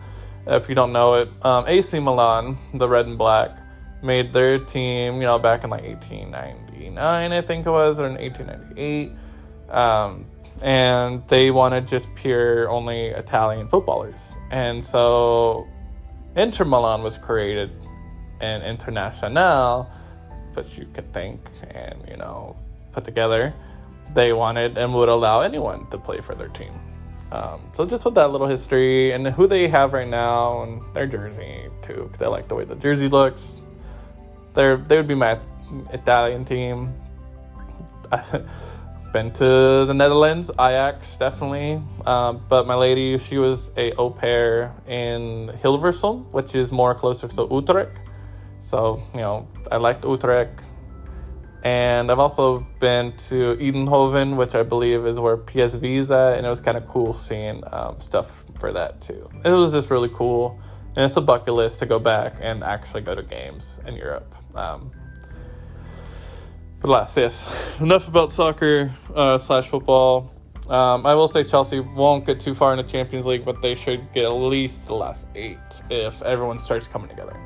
If 0.47 0.69
you 0.69 0.75
don't 0.75 0.93
know 0.93 1.15
it, 1.15 1.29
um, 1.43 1.65
AC 1.67 1.99
Milan, 1.99 2.55
the 2.73 2.87
red 2.87 3.07
and 3.07 3.17
black, 3.17 3.57
made 4.01 4.31
their 4.31 4.57
team, 4.57 5.15
you 5.15 5.27
know, 5.27 5.37
back 5.37 5.65
in 5.65 5.69
like 5.69 5.83
1899, 5.83 7.33
I 7.33 7.41
think 7.41 7.67
it 7.67 7.69
was, 7.69 7.99
or 7.99 8.07
in 8.07 8.13
1898. 8.13 9.11
Um, 9.71 10.25
and 10.61 11.27
they 11.27 11.49
wanted 11.49 11.87
just 11.87 12.13
pure, 12.13 12.69
only 12.69 13.07
Italian 13.07 13.67
footballers. 13.67 14.35
And 14.51 14.83
so 14.83 15.67
Inter 16.35 16.65
Milan 16.65 17.01
was 17.01 17.17
created 17.17 17.71
and 18.39 18.63
International, 18.63 19.89
which 20.53 20.77
you 20.77 20.85
could 20.93 21.11
think 21.13 21.39
and, 21.69 22.03
you 22.07 22.17
know, 22.17 22.55
put 22.91 23.05
together, 23.05 23.53
they 24.13 24.33
wanted 24.33 24.77
and 24.77 24.93
would 24.93 25.09
allow 25.09 25.41
anyone 25.41 25.89
to 25.89 25.97
play 25.97 26.19
for 26.19 26.35
their 26.35 26.49
team. 26.49 26.73
Um, 27.31 27.61
so 27.73 27.85
just 27.85 28.03
with 28.03 28.15
that 28.15 28.31
little 28.31 28.47
history 28.47 29.13
and 29.13 29.25
who 29.25 29.47
they 29.47 29.67
have 29.69 29.93
right 29.93 30.07
now 30.07 30.63
and 30.63 30.81
their 30.93 31.07
jersey 31.07 31.69
too, 31.81 32.09
because 32.11 32.21
I 32.21 32.27
like 32.27 32.49
the 32.49 32.55
way 32.55 32.65
the 32.65 32.75
jersey 32.75 33.07
looks. 33.07 33.61
They're 34.53 34.75
they 34.75 34.97
would 34.97 35.07
be 35.07 35.15
my 35.15 35.39
Italian 35.93 36.43
team. 36.43 36.93
Been 39.11 39.33
to 39.33 39.85
the 39.85 39.93
Netherlands, 39.93 40.49
Ajax 40.51 41.17
definitely, 41.17 41.81
um, 42.05 42.41
but 42.47 42.65
my 42.65 42.75
lady 42.75 43.17
she 43.17 43.37
was 43.37 43.69
a 43.75 43.91
au 43.93 44.09
pair 44.09 44.73
in 44.87 45.51
Hilversum, 45.61 46.31
which 46.31 46.55
is 46.55 46.71
more 46.71 46.95
closer 46.95 47.27
to 47.27 47.45
Utrecht. 47.51 47.99
So 48.59 49.03
you 49.13 49.19
know 49.19 49.49
I 49.69 49.77
liked 49.77 50.05
Utrecht. 50.05 50.61
And 51.63 52.09
I've 52.09 52.19
also 52.19 52.65
been 52.79 53.11
to 53.27 53.55
Eindhoven, 53.57 54.35
which 54.35 54.55
I 54.55 54.63
believe 54.63 55.05
is 55.05 55.19
where 55.19 55.37
PSV 55.37 55.83
is 55.97 56.09
at, 56.09 56.37
and 56.37 56.45
it 56.45 56.49
was 56.49 56.59
kind 56.59 56.77
of 56.77 56.87
cool 56.87 57.13
seeing 57.13 57.61
um, 57.71 57.99
stuff 57.99 58.45
for 58.59 58.71
that 58.73 59.01
too. 59.01 59.29
It 59.43 59.51
was 59.51 59.71
just 59.71 59.91
really 59.91 60.09
cool, 60.09 60.59
and 60.95 61.05
it's 61.05 61.17
a 61.17 61.21
bucket 61.21 61.53
list 61.53 61.79
to 61.79 61.85
go 61.85 61.99
back 61.99 62.37
and 62.39 62.63
actually 62.63 63.01
go 63.01 63.13
to 63.13 63.21
games 63.21 63.79
in 63.85 63.95
Europe. 63.95 64.33
Um, 64.55 64.91
last, 66.89 67.17
yes, 67.17 67.77
enough 67.79 68.07
about 68.07 68.31
soccer 68.31 68.91
uh, 69.13 69.37
slash 69.37 69.67
football. 69.67 70.31
Um, 70.69 71.05
I 71.05 71.15
will 71.15 71.27
say 71.27 71.43
Chelsea 71.43 71.79
won't 71.79 72.25
get 72.25 72.39
too 72.39 72.53
far 72.53 72.71
in 72.73 72.77
the 72.77 72.89
Champions 72.89 73.25
League, 73.25 73.43
but 73.43 73.61
they 73.61 73.75
should 73.75 74.11
get 74.13 74.23
at 74.23 74.29
least 74.29 74.87
the 74.87 74.95
last 74.95 75.27
eight 75.35 75.57
if 75.89 76.21
everyone 76.21 76.59
starts 76.59 76.87
coming 76.87 77.09
together. 77.09 77.37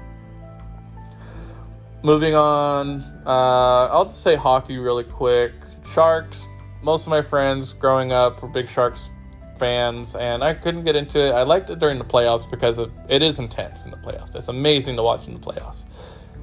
Moving 2.04 2.36
on, 2.36 3.02
uh, 3.26 3.88
I'll 3.88 4.06
just 4.06 4.22
say 4.22 4.36
hockey 4.36 4.78
really 4.78 5.04
quick. 5.04 5.54
Sharks. 5.92 6.46
Most 6.84 7.08
of 7.08 7.10
my 7.10 7.24
friends 7.24 7.74
growing 7.74 8.12
up 8.12 8.44
were 8.44 8.48
big 8.48 8.70
Sharks 8.70 9.10
fans, 9.58 10.16
and 10.16 10.44
I 10.44 10.54
couldn't 10.54 10.84
get 10.84 10.96
into 10.96 11.20
it. 11.20 11.32
I 11.32 11.42
liked 11.44 11.72
it 11.72 11.80
during 11.80 11.98
the 11.98 12.06
playoffs 12.06 12.48
because 12.50 12.78
of, 12.78 12.92
it 13.10 13.24
is 13.24 13.40
intense 13.40 13.86
in 13.86 13.92
the 13.92 13.98
playoffs. 13.98 14.36
It's 14.36 14.50
amazing 14.50 14.98
to 14.98 15.04
watch 15.04 15.28
in 15.28 15.34
the 15.34 15.40
playoffs. 15.40 15.86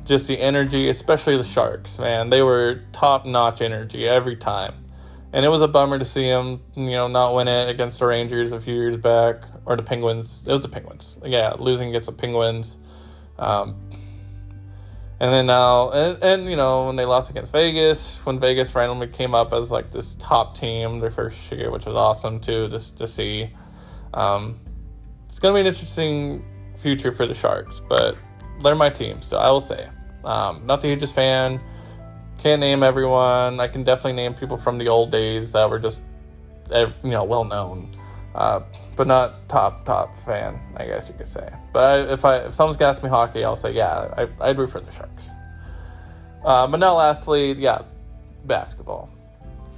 Just 0.04 0.26
the 0.26 0.40
energy, 0.40 0.88
especially 0.88 1.36
the 1.36 1.44
Sharks, 1.44 1.98
man. 1.98 2.30
They 2.30 2.42
were 2.42 2.82
top 2.92 3.24
notch 3.24 3.60
energy 3.60 4.08
every 4.08 4.36
time. 4.36 4.82
And 5.32 5.44
it 5.44 5.48
was 5.48 5.62
a 5.62 5.68
bummer 5.68 5.98
to 5.98 6.04
see 6.04 6.28
them, 6.28 6.60
you 6.74 6.90
know, 6.90 7.08
not 7.08 7.34
win 7.34 7.48
it 7.48 7.68
against 7.70 8.00
the 8.00 8.06
Rangers 8.06 8.52
a 8.52 8.60
few 8.60 8.74
years 8.74 8.96
back, 8.96 9.44
or 9.64 9.76
the 9.76 9.82
Penguins. 9.82 10.44
It 10.46 10.52
was 10.52 10.60
the 10.60 10.68
Penguins. 10.68 11.18
Yeah, 11.24 11.54
losing 11.58 11.88
against 11.88 12.06
the 12.06 12.12
Penguins. 12.12 12.76
Um, 13.38 13.90
and 15.22 15.32
then 15.32 15.46
now, 15.46 15.90
and, 15.90 16.22
and 16.22 16.50
you 16.50 16.56
know, 16.56 16.86
when 16.86 16.96
they 16.96 17.04
lost 17.04 17.30
against 17.30 17.52
Vegas, 17.52 18.18
when 18.26 18.40
Vegas 18.40 18.74
randomly 18.74 19.06
came 19.06 19.36
up 19.36 19.52
as 19.52 19.70
like 19.70 19.92
this 19.92 20.16
top 20.16 20.56
team 20.56 20.98
their 20.98 21.12
first 21.12 21.50
year, 21.52 21.70
which 21.70 21.86
was 21.86 21.94
awesome 21.94 22.40
too, 22.40 22.68
just 22.68 22.98
to 22.98 23.06
see. 23.06 23.50
Um, 24.12 24.58
it's 25.28 25.38
going 25.38 25.52
to 25.52 25.56
be 25.56 25.60
an 25.60 25.66
interesting 25.66 26.44
future 26.76 27.12
for 27.12 27.24
the 27.24 27.34
Sharks, 27.34 27.80
but 27.88 28.16
they're 28.62 28.74
my 28.74 28.90
team, 28.90 29.22
so 29.22 29.36
I 29.36 29.50
will 29.50 29.60
say. 29.60 29.88
Um, 30.24 30.66
not 30.66 30.80
the 30.80 30.88
hugest 30.88 31.14
fan. 31.14 31.60
Can't 32.38 32.60
name 32.60 32.82
everyone. 32.82 33.60
I 33.60 33.68
can 33.68 33.84
definitely 33.84 34.14
name 34.14 34.34
people 34.34 34.56
from 34.56 34.78
the 34.78 34.88
old 34.88 35.10
days 35.10 35.52
that 35.52 35.68
were 35.68 35.78
just, 35.78 36.02
you 36.70 36.92
know, 37.02 37.24
well 37.24 37.44
known 37.44 37.88
uh, 38.34 38.60
but 38.96 39.06
not 39.06 39.48
top 39.48 39.84
top 39.84 40.16
fan, 40.18 40.58
I 40.76 40.86
guess 40.86 41.08
you 41.08 41.14
could 41.14 41.26
say. 41.26 41.48
But 41.72 41.84
I, 41.84 42.12
if 42.12 42.24
I 42.24 42.36
if 42.36 42.54
someone's 42.54 42.76
gonna 42.76 42.90
ask 42.90 43.02
me 43.02 43.08
hockey, 43.08 43.44
I'll 43.44 43.56
say 43.56 43.72
yeah, 43.72 44.12
I, 44.16 44.28
I'd 44.40 44.58
root 44.58 44.70
for 44.70 44.80
the 44.80 44.90
Sharks. 44.90 45.30
Uh, 46.44 46.66
but 46.66 46.78
now, 46.80 46.96
lastly, 46.96 47.52
yeah, 47.52 47.82
basketball. 48.46 49.10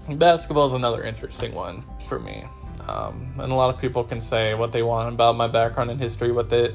Basketball 0.09 0.67
is 0.67 0.75
another 0.75 1.03
interesting 1.03 1.55
one 1.55 1.85
for 2.09 2.19
me, 2.19 2.45
um, 2.87 3.35
and 3.39 3.51
a 3.51 3.55
lot 3.55 3.75
of 3.75 3.81
people 3.81 4.05
can 4.05 4.21
say 4.21 4.55
what 4.55 4.73
they 4.73 4.83
want 4.83 5.13
about 5.13 5.37
my 5.37 5.49
background 5.49 5.91
and 5.91 6.01
history. 6.01 6.31
with 6.31 6.53
it 6.53 6.75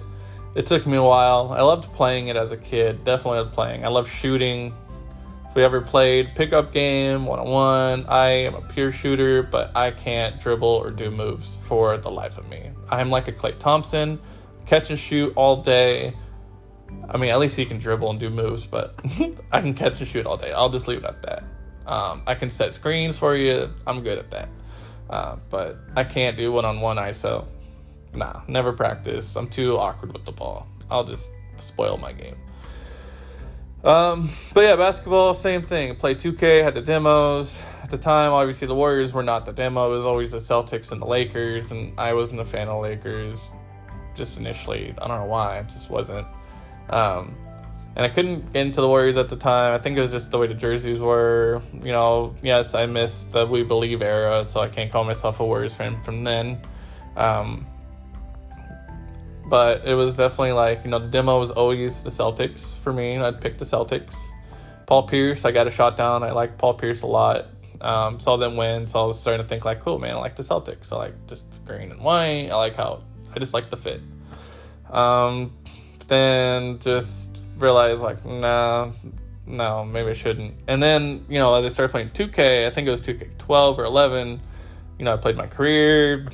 it 0.59 0.65
took 0.65 0.85
me 0.85 0.97
a 0.97 1.03
while. 1.03 1.53
I 1.57 1.61
loved 1.61 1.85
playing 1.93 2.27
it 2.27 2.35
as 2.35 2.51
a 2.51 2.57
kid. 2.57 3.05
Definitely 3.05 3.39
loved 3.39 3.53
playing. 3.53 3.85
I 3.85 3.87
love 3.87 4.09
shooting. 4.09 4.73
If 5.47 5.55
we 5.55 5.63
ever 5.63 5.79
played 5.79 6.35
pickup 6.35 6.73
game, 6.73 7.25
one 7.25 7.39
on 7.39 7.47
one, 7.47 8.05
I 8.09 8.27
am 8.43 8.55
a 8.55 8.61
pure 8.61 8.91
shooter, 8.91 9.41
but 9.41 9.71
I 9.73 9.91
can't 9.91 10.37
dribble 10.37 10.67
or 10.67 10.91
do 10.91 11.11
moves 11.11 11.55
for 11.61 11.97
the 11.97 12.11
life 12.11 12.37
of 12.37 12.49
me. 12.49 12.71
I'm 12.89 13.09
like 13.09 13.29
a 13.29 13.31
Klay 13.31 13.57
Thompson, 13.57 14.19
catch 14.65 14.89
and 14.89 14.99
shoot 14.99 15.31
all 15.37 15.61
day. 15.61 16.13
I 17.09 17.15
mean, 17.15 17.29
at 17.29 17.39
least 17.39 17.55
he 17.55 17.65
can 17.65 17.79
dribble 17.79 18.09
and 18.09 18.19
do 18.19 18.29
moves, 18.29 18.67
but 18.67 18.99
I 19.53 19.61
can 19.61 19.73
catch 19.73 20.01
and 20.01 20.09
shoot 20.09 20.25
all 20.25 20.35
day. 20.35 20.51
I'll 20.51 20.69
just 20.69 20.89
leave 20.89 20.97
it 20.97 21.05
at 21.05 21.21
that. 21.21 21.43
Um, 21.85 22.21
I 22.27 22.35
can 22.35 22.49
set 22.49 22.73
screens 22.73 23.17
for 23.17 23.33
you. 23.33 23.73
I'm 23.87 24.03
good 24.03 24.17
at 24.17 24.29
that. 24.31 24.49
Uh, 25.09 25.37
but 25.49 25.77
I 25.95 26.03
can't 26.03 26.35
do 26.35 26.51
one 26.51 26.65
on 26.65 26.81
one 26.81 26.97
ISO. 26.97 27.47
Nah, 28.13 28.41
never 28.47 28.73
practice. 28.73 29.35
I'm 29.35 29.47
too 29.47 29.77
awkward 29.77 30.13
with 30.13 30.25
the 30.25 30.31
ball. 30.31 30.67
I'll 30.89 31.03
just 31.03 31.31
spoil 31.57 31.97
my 31.97 32.13
game. 32.13 32.35
Um, 33.83 34.29
but 34.53 34.61
yeah, 34.61 34.75
basketball, 34.75 35.33
same 35.33 35.65
thing. 35.65 35.95
Play 35.95 36.15
2K, 36.15 36.63
had 36.63 36.75
the 36.75 36.81
demos. 36.81 37.63
At 37.83 37.89
the 37.89 37.97
time, 37.97 38.33
obviously, 38.33 38.67
the 38.67 38.75
Warriors 38.75 39.13
were 39.13 39.23
not 39.23 39.45
the 39.45 39.53
demo. 39.53 39.91
It 39.91 39.95
was 39.95 40.05
always 40.05 40.31
the 40.31 40.37
Celtics 40.37 40.91
and 40.91 41.01
the 41.01 41.05
Lakers, 41.05 41.71
and 41.71 41.97
I 41.97 42.13
wasn't 42.13 42.41
a 42.41 42.45
fan 42.45 42.67
of 42.67 42.81
Lakers 42.81 43.51
just 44.15 44.37
initially. 44.37 44.93
I 45.01 45.07
don't 45.07 45.19
know 45.19 45.25
why, 45.25 45.59
it 45.59 45.69
just 45.69 45.89
wasn't. 45.89 46.27
Um, 46.89 47.35
and 47.95 48.05
I 48.05 48.09
couldn't 48.09 48.53
get 48.53 48.61
into 48.65 48.81
the 48.81 48.87
Warriors 48.87 49.17
at 49.17 49.29
the 49.29 49.35
time. 49.35 49.73
I 49.73 49.77
think 49.77 49.97
it 49.97 50.01
was 50.01 50.11
just 50.11 50.29
the 50.29 50.37
way 50.37 50.47
the 50.47 50.53
jerseys 50.53 50.99
were. 50.99 51.61
You 51.73 51.91
know, 51.91 52.35
yes, 52.41 52.73
I 52.73 52.85
missed 52.85 53.31
the 53.31 53.45
We 53.45 53.63
Believe 53.63 54.01
era, 54.01 54.45
so 54.47 54.59
I 54.59 54.67
can't 54.67 54.91
call 54.91 55.05
myself 55.05 55.39
a 55.39 55.45
Warriors 55.45 55.73
fan 55.73 56.01
from 56.03 56.23
then. 56.23 56.61
Um, 57.15 57.65
but 59.49 59.85
it 59.85 59.95
was 59.95 60.15
definitely 60.15 60.51
like, 60.51 60.85
you 60.85 60.91
know, 60.91 60.99
the 60.99 61.07
demo 61.07 61.39
was 61.39 61.49
always 61.49 62.03
the 62.03 62.11
Celtics 62.11 62.77
for 62.77 62.93
me. 62.93 63.17
I'd 63.17 63.41
pick 63.41 63.57
the 63.57 63.65
Celtics. 63.65 64.15
Paul 64.85 65.07
Pierce, 65.07 65.43
I 65.43 65.51
got 65.51 65.67
a 65.67 65.71
shot 65.71 65.97
down. 65.97 66.23
I 66.23 66.31
like 66.31 66.57
Paul 66.57 66.75
Pierce 66.75 67.01
a 67.01 67.07
lot. 67.07 67.47
Um, 67.81 68.19
saw 68.19 68.37
them 68.37 68.57
win, 68.57 68.85
so 68.87 69.03
I 69.03 69.05
was 69.05 69.19
starting 69.19 69.43
to 69.43 69.47
think 69.47 69.65
like, 69.65 69.79
cool, 69.79 69.99
man, 69.99 70.15
I 70.15 70.19
like 70.19 70.35
the 70.35 70.43
Celtics. 70.43 70.91
I 70.91 70.97
like 70.97 71.27
just 71.27 71.45
green 71.65 71.91
and 71.91 72.01
white. 72.01 72.49
I 72.49 72.55
like 72.55 72.75
how 72.75 73.03
I 73.33 73.39
just 73.39 73.53
like 73.53 73.69
the 73.69 73.77
fit. 73.77 74.01
Um, 74.89 75.55
then 76.07 76.79
just 76.79 77.37
realized 77.57 78.01
like, 78.01 78.25
nah, 78.25 78.91
no, 79.45 79.85
maybe 79.85 80.09
I 80.09 80.13
shouldn't. 80.13 80.55
And 80.67 80.81
then 80.83 81.25
you 81.29 81.39
know, 81.39 81.55
as 81.55 81.65
I 81.65 81.69
started 81.69 81.91
playing 81.91 82.09
2K, 82.09 82.67
I 82.67 82.69
think 82.69 82.87
it 82.87 82.91
was 82.91 83.01
2K12 83.01 83.77
or 83.77 83.85
11. 83.85 84.41
You 84.97 85.05
know, 85.05 85.13
I 85.13 85.17
played 85.17 85.37
my 85.37 85.47
career. 85.47 86.27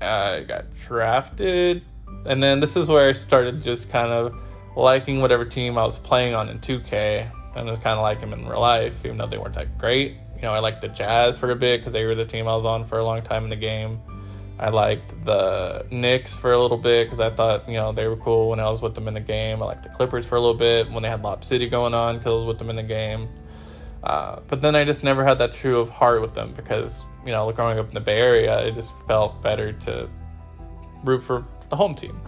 I 0.00 0.44
got 0.46 0.74
drafted 0.74 1.82
and 2.24 2.42
then 2.42 2.60
this 2.60 2.76
is 2.76 2.88
where 2.88 3.08
I 3.08 3.12
started 3.12 3.62
just 3.62 3.88
kind 3.88 4.10
of 4.12 4.34
liking 4.76 5.20
whatever 5.20 5.44
team 5.44 5.76
I 5.76 5.84
was 5.84 5.98
playing 5.98 6.34
on 6.34 6.48
in 6.48 6.58
2K. 6.60 7.30
And 7.56 7.68
it's 7.68 7.82
kind 7.82 7.98
of 7.98 8.02
like 8.02 8.20
them 8.20 8.32
in 8.32 8.46
real 8.46 8.60
life, 8.60 9.04
even 9.04 9.18
though 9.18 9.26
they 9.26 9.38
weren't 9.38 9.54
that 9.54 9.78
great. 9.78 10.12
You 10.36 10.42
know, 10.42 10.52
I 10.52 10.60
liked 10.60 10.80
the 10.80 10.88
Jazz 10.88 11.36
for 11.36 11.50
a 11.50 11.56
bit 11.56 11.80
because 11.80 11.92
they 11.92 12.04
were 12.04 12.14
the 12.14 12.24
team 12.24 12.46
I 12.46 12.54
was 12.54 12.64
on 12.64 12.84
for 12.84 12.98
a 12.98 13.04
long 13.04 13.22
time 13.22 13.44
in 13.44 13.50
the 13.50 13.56
game. 13.56 14.00
I 14.60 14.70
liked 14.70 15.24
the 15.24 15.86
Knicks 15.90 16.36
for 16.36 16.52
a 16.52 16.60
little 16.60 16.76
bit 16.76 17.06
because 17.06 17.20
I 17.20 17.30
thought, 17.30 17.68
you 17.68 17.74
know, 17.74 17.92
they 17.92 18.06
were 18.06 18.16
cool 18.16 18.50
when 18.50 18.60
I 18.60 18.68
was 18.68 18.82
with 18.82 18.94
them 18.94 19.08
in 19.08 19.14
the 19.14 19.20
game. 19.20 19.62
I 19.62 19.66
liked 19.66 19.84
the 19.84 19.88
Clippers 19.88 20.26
for 20.26 20.36
a 20.36 20.40
little 20.40 20.56
bit 20.56 20.90
when 20.90 21.02
they 21.02 21.08
had 21.08 21.22
Lob 21.22 21.44
City 21.44 21.68
going 21.68 21.94
on 21.94 22.18
because 22.18 22.30
I 22.32 22.34
was 22.34 22.44
with 22.44 22.58
them 22.58 22.70
in 22.70 22.76
the 22.76 22.82
game. 22.82 23.28
Uh, 24.02 24.40
but 24.46 24.60
then 24.62 24.76
I 24.76 24.84
just 24.84 25.02
never 25.02 25.24
had 25.24 25.38
that 25.38 25.52
true 25.52 25.80
of 25.80 25.90
heart 25.90 26.20
with 26.20 26.34
them 26.34 26.52
because, 26.54 27.02
you 27.24 27.32
know, 27.32 27.50
growing 27.52 27.78
up 27.78 27.88
in 27.88 27.94
the 27.94 28.00
Bay 28.00 28.18
Area, 28.18 28.58
it 28.66 28.74
just 28.74 28.94
felt 29.06 29.42
better 29.42 29.72
to 29.72 30.08
root 31.04 31.22
for 31.22 31.44
the 31.68 31.76
home 31.76 31.94
team. 31.94 32.20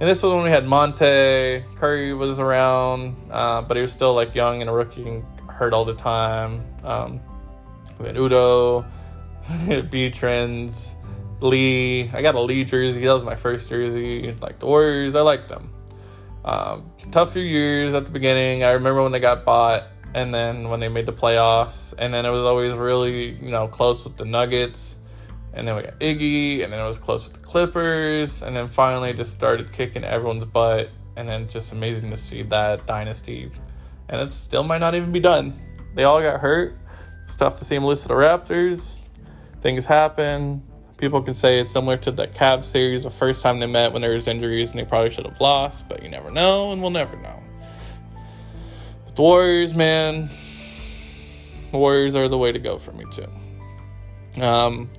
And 0.00 0.08
this 0.08 0.22
was 0.22 0.34
when 0.34 0.42
we 0.42 0.50
had 0.50 0.64
Monta. 0.64 1.64
Curry 1.76 2.14
was 2.14 2.40
around, 2.40 3.16
uh, 3.30 3.62
but 3.62 3.76
he 3.76 3.80
was 3.80 3.92
still 3.92 4.14
like 4.14 4.34
young 4.34 4.60
and 4.60 4.68
a 4.68 4.72
rookie, 4.72 5.06
and 5.06 5.24
hurt 5.48 5.72
all 5.72 5.84
the 5.84 5.94
time. 5.94 6.64
Um, 6.82 7.20
we 8.00 8.06
had 8.06 8.16
Udoh, 8.16 8.84
B 9.90 10.10
Trends, 10.10 10.96
Lee. 11.40 12.10
I 12.12 12.22
got 12.22 12.34
a 12.34 12.40
Lee 12.40 12.64
jersey. 12.64 13.04
That 13.04 13.12
was 13.12 13.24
my 13.24 13.36
first 13.36 13.68
jersey. 13.68 14.34
Like 14.40 14.58
the 14.58 14.66
Warriors, 14.66 15.14
I 15.14 15.20
liked 15.20 15.48
them. 15.48 15.70
Um, 16.44 16.90
tough 17.12 17.32
few 17.32 17.42
years 17.42 17.94
at 17.94 18.04
the 18.04 18.10
beginning. 18.10 18.64
I 18.64 18.72
remember 18.72 19.02
when 19.02 19.12
they 19.12 19.20
got 19.20 19.44
bought, 19.44 19.84
and 20.12 20.34
then 20.34 20.68
when 20.68 20.80
they 20.80 20.88
made 20.88 21.06
the 21.06 21.12
playoffs, 21.12 21.94
and 21.96 22.12
then 22.12 22.26
it 22.26 22.30
was 22.30 22.42
always 22.42 22.74
really 22.74 23.30
you 23.30 23.50
know 23.50 23.68
close 23.68 24.04
with 24.04 24.16
the 24.16 24.24
Nuggets 24.24 24.96
and 25.54 25.66
then 25.66 25.76
we 25.76 25.82
got 25.82 25.98
Iggy, 26.00 26.64
and 26.64 26.72
then 26.72 26.80
it 26.80 26.86
was 26.86 26.98
close 26.98 27.24
with 27.24 27.34
the 27.34 27.40
Clippers, 27.40 28.42
and 28.42 28.56
then 28.56 28.68
finally 28.68 29.12
just 29.12 29.32
started 29.32 29.72
kicking 29.72 30.04
everyone's 30.04 30.44
butt, 30.44 30.90
and 31.16 31.28
then 31.28 31.42
it's 31.42 31.54
just 31.54 31.72
amazing 31.72 32.10
to 32.10 32.16
see 32.16 32.42
that 32.42 32.86
dynasty, 32.86 33.50
and 34.08 34.20
it 34.20 34.32
still 34.32 34.64
might 34.64 34.78
not 34.78 34.94
even 34.94 35.12
be 35.12 35.20
done. 35.20 35.54
They 35.94 36.04
all 36.04 36.20
got 36.20 36.40
hurt. 36.40 36.76
It's 37.22 37.36
tough 37.36 37.56
to 37.56 37.64
see 37.64 37.76
them 37.76 37.86
lose 37.86 38.02
to 38.02 38.08
the 38.08 38.14
Raptors. 38.14 39.02
Things 39.60 39.86
happen. 39.86 40.62
People 40.96 41.22
can 41.22 41.34
say 41.34 41.60
it's 41.60 41.70
similar 41.70 41.96
to 41.98 42.10
the 42.10 42.26
Cavs 42.26 42.64
series, 42.64 43.04
the 43.04 43.10
first 43.10 43.42
time 43.42 43.60
they 43.60 43.66
met 43.66 43.92
when 43.92 44.02
there 44.02 44.12
was 44.12 44.26
injuries, 44.26 44.70
and 44.70 44.80
they 44.80 44.84
probably 44.84 45.10
should 45.10 45.24
have 45.24 45.40
lost, 45.40 45.88
but 45.88 46.02
you 46.02 46.08
never 46.08 46.30
know, 46.30 46.72
and 46.72 46.82
we'll 46.82 46.90
never 46.90 47.16
know. 47.16 47.40
But 49.06 49.16
the 49.16 49.22
Warriors, 49.22 49.74
man, 49.74 50.28
the 51.70 51.78
Warriors 51.78 52.16
are 52.16 52.28
the 52.28 52.38
way 52.38 52.52
to 52.52 52.58
go 52.58 52.78
for 52.78 52.92
me 52.92 53.04
too. 53.10 53.28
Um, 54.42 54.90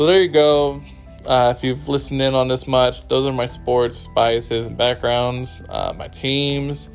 so 0.00 0.06
there 0.06 0.22
you 0.22 0.28
go. 0.28 0.80
Uh, 1.26 1.52
if 1.54 1.62
you've 1.62 1.86
listened 1.86 2.22
in 2.22 2.34
on 2.34 2.48
this 2.48 2.66
much, 2.66 3.06
those 3.08 3.26
are 3.26 3.34
my 3.34 3.44
sports 3.44 4.08
biases 4.14 4.66
and 4.66 4.78
backgrounds, 4.78 5.60
uh, 5.68 5.92
my 5.94 6.08
teams. 6.08 6.88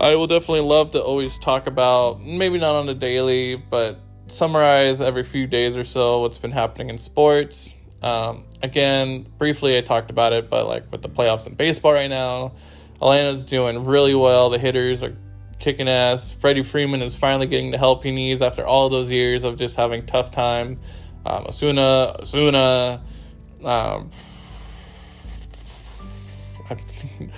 I 0.00 0.16
will 0.16 0.26
definitely 0.26 0.62
love 0.62 0.90
to 0.90 1.00
always 1.00 1.38
talk 1.38 1.68
about, 1.68 2.20
maybe 2.20 2.58
not 2.58 2.74
on 2.74 2.88
a 2.88 2.94
daily, 2.94 3.54
but 3.54 4.00
summarize 4.26 5.00
every 5.00 5.22
few 5.22 5.46
days 5.46 5.76
or 5.76 5.84
so 5.84 6.22
what's 6.22 6.38
been 6.38 6.50
happening 6.50 6.90
in 6.90 6.98
sports. 6.98 7.72
Um, 8.02 8.46
again, 8.64 9.28
briefly, 9.38 9.78
I 9.78 9.80
talked 9.80 10.10
about 10.10 10.32
it, 10.32 10.50
but 10.50 10.66
like 10.66 10.90
with 10.90 11.02
the 11.02 11.08
playoffs 11.08 11.46
in 11.46 11.54
baseball 11.54 11.92
right 11.92 12.10
now, 12.10 12.54
Atlanta's 12.96 13.44
doing 13.44 13.84
really 13.84 14.16
well. 14.16 14.50
The 14.50 14.58
hitters 14.58 15.04
are 15.04 15.16
kicking 15.60 15.88
ass. 15.88 16.34
Freddie 16.34 16.64
Freeman 16.64 17.00
is 17.00 17.14
finally 17.14 17.46
getting 17.46 17.70
the 17.70 17.78
help 17.78 18.02
he 18.02 18.10
needs 18.10 18.42
after 18.42 18.66
all 18.66 18.88
those 18.88 19.08
years 19.08 19.44
of 19.44 19.56
just 19.56 19.76
having 19.76 20.04
tough 20.04 20.32
time 20.32 20.80
um, 21.26 21.44
Ozuna, 21.44 22.20
Ozuna, 22.20 23.00
um, 23.64 24.10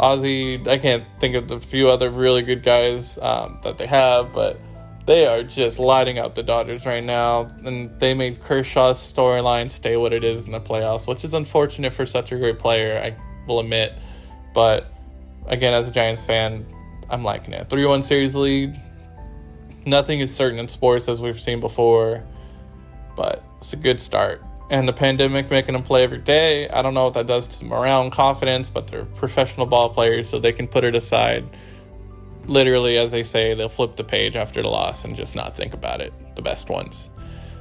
Ozzy. 0.00 0.66
I 0.66 0.78
can't 0.78 1.04
think 1.20 1.36
of 1.36 1.48
the 1.48 1.60
few 1.60 1.88
other 1.88 2.10
really 2.10 2.42
good 2.42 2.62
guys 2.62 3.18
um, 3.18 3.58
that 3.62 3.78
they 3.78 3.86
have, 3.86 4.32
but 4.32 4.60
they 5.06 5.26
are 5.26 5.42
just 5.42 5.78
lighting 5.78 6.18
up 6.18 6.34
the 6.34 6.42
Dodgers 6.42 6.84
right 6.84 7.02
now. 7.02 7.50
And 7.64 7.98
they 8.00 8.14
made 8.14 8.40
Kershaw's 8.40 8.98
storyline 8.98 9.70
stay 9.70 9.96
what 9.96 10.12
it 10.12 10.24
is 10.24 10.46
in 10.46 10.52
the 10.52 10.60
playoffs, 10.60 11.06
which 11.06 11.24
is 11.24 11.34
unfortunate 11.34 11.92
for 11.92 12.06
such 12.06 12.32
a 12.32 12.36
great 12.36 12.58
player, 12.58 13.00
I 13.00 13.16
will 13.46 13.60
admit. 13.60 13.98
But 14.52 14.92
again, 15.46 15.74
as 15.74 15.88
a 15.88 15.92
Giants 15.92 16.24
fan, 16.24 16.66
I'm 17.08 17.22
liking 17.22 17.54
it. 17.54 17.70
3 17.70 17.86
1 17.86 18.02
series 18.02 18.34
lead. 18.34 18.80
Nothing 19.86 20.20
is 20.20 20.34
certain 20.34 20.58
in 20.58 20.68
sports 20.68 21.08
as 21.08 21.22
we've 21.22 21.40
seen 21.40 21.60
before 21.60 22.24
but 23.18 23.42
it's 23.58 23.72
a 23.72 23.76
good 23.76 23.98
start. 23.98 24.42
And 24.70 24.86
the 24.86 24.92
pandemic 24.92 25.50
making 25.50 25.72
them 25.72 25.82
play 25.82 26.04
every 26.04 26.18
day, 26.18 26.68
I 26.68 26.82
don't 26.82 26.94
know 26.94 27.04
what 27.04 27.14
that 27.14 27.26
does 27.26 27.48
to 27.48 27.64
morale 27.64 28.02
and 28.02 28.12
confidence, 28.12 28.70
but 28.70 28.86
they're 28.86 29.04
professional 29.04 29.66
ball 29.66 29.90
players, 29.90 30.28
so 30.28 30.38
they 30.38 30.52
can 30.52 30.68
put 30.68 30.84
it 30.84 30.94
aside. 30.94 31.50
Literally, 32.46 32.96
as 32.96 33.10
they 33.10 33.24
say, 33.24 33.54
they'll 33.54 33.68
flip 33.68 33.96
the 33.96 34.04
page 34.04 34.36
after 34.36 34.62
the 34.62 34.68
loss 34.68 35.04
and 35.04 35.16
just 35.16 35.34
not 35.34 35.56
think 35.56 35.74
about 35.74 36.00
it. 36.00 36.12
The 36.36 36.42
best 36.42 36.70
ones. 36.70 37.10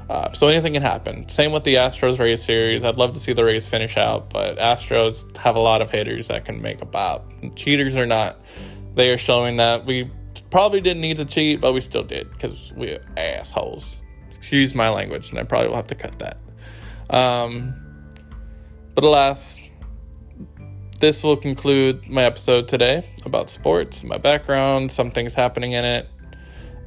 Uh, 0.09 0.31
so 0.31 0.47
anything 0.47 0.73
can 0.73 0.83
happen. 0.83 1.27
Same 1.27 1.51
with 1.51 1.63
the 1.63 1.75
Astros 1.75 2.19
Rays 2.19 2.43
series. 2.43 2.83
I'd 2.83 2.97
love 2.97 3.13
to 3.13 3.19
see 3.19 3.33
the 3.33 3.43
Rays 3.43 3.67
finish 3.67 3.97
out, 3.97 4.29
but 4.29 4.57
Astros 4.57 5.35
have 5.37 5.55
a 5.55 5.59
lot 5.59 5.81
of 5.81 5.89
hitters 5.89 6.27
that 6.27 6.45
can 6.45 6.61
make 6.61 6.81
a 6.81 6.85
pop. 6.85 7.25
Cheaters 7.55 7.95
or 7.95 8.05
not, 8.05 8.39
they 8.93 9.09
are 9.09 9.17
showing 9.17 9.57
that 9.57 9.85
we 9.85 10.09
probably 10.51 10.81
didn't 10.81 11.01
need 11.01 11.17
to 11.17 11.25
cheat, 11.25 11.61
but 11.61 11.73
we 11.73 11.81
still 11.81 12.03
did 12.03 12.31
because 12.31 12.71
we're 12.75 13.01
assholes. 13.17 13.97
Excuse 14.47 14.73
my 14.73 14.87
language, 14.87 15.31
and 15.31 15.39
I 15.39 15.43
probably 15.43 15.67
will 15.67 15.75
have 15.75 15.87
to 15.87 15.95
cut 15.95 16.19
that. 16.19 16.39
Um, 17.09 17.75
but 18.95 19.03
alas, 19.03 19.59
this 21.01 21.21
will 21.21 21.35
conclude 21.35 22.07
my 22.07 22.23
episode 22.23 22.69
today 22.69 23.11
about 23.25 23.49
sports, 23.49 24.05
my 24.05 24.17
background, 24.17 24.89
some 24.89 25.11
things 25.11 25.33
happening 25.33 25.73
in 25.73 25.83
it. 25.83 26.07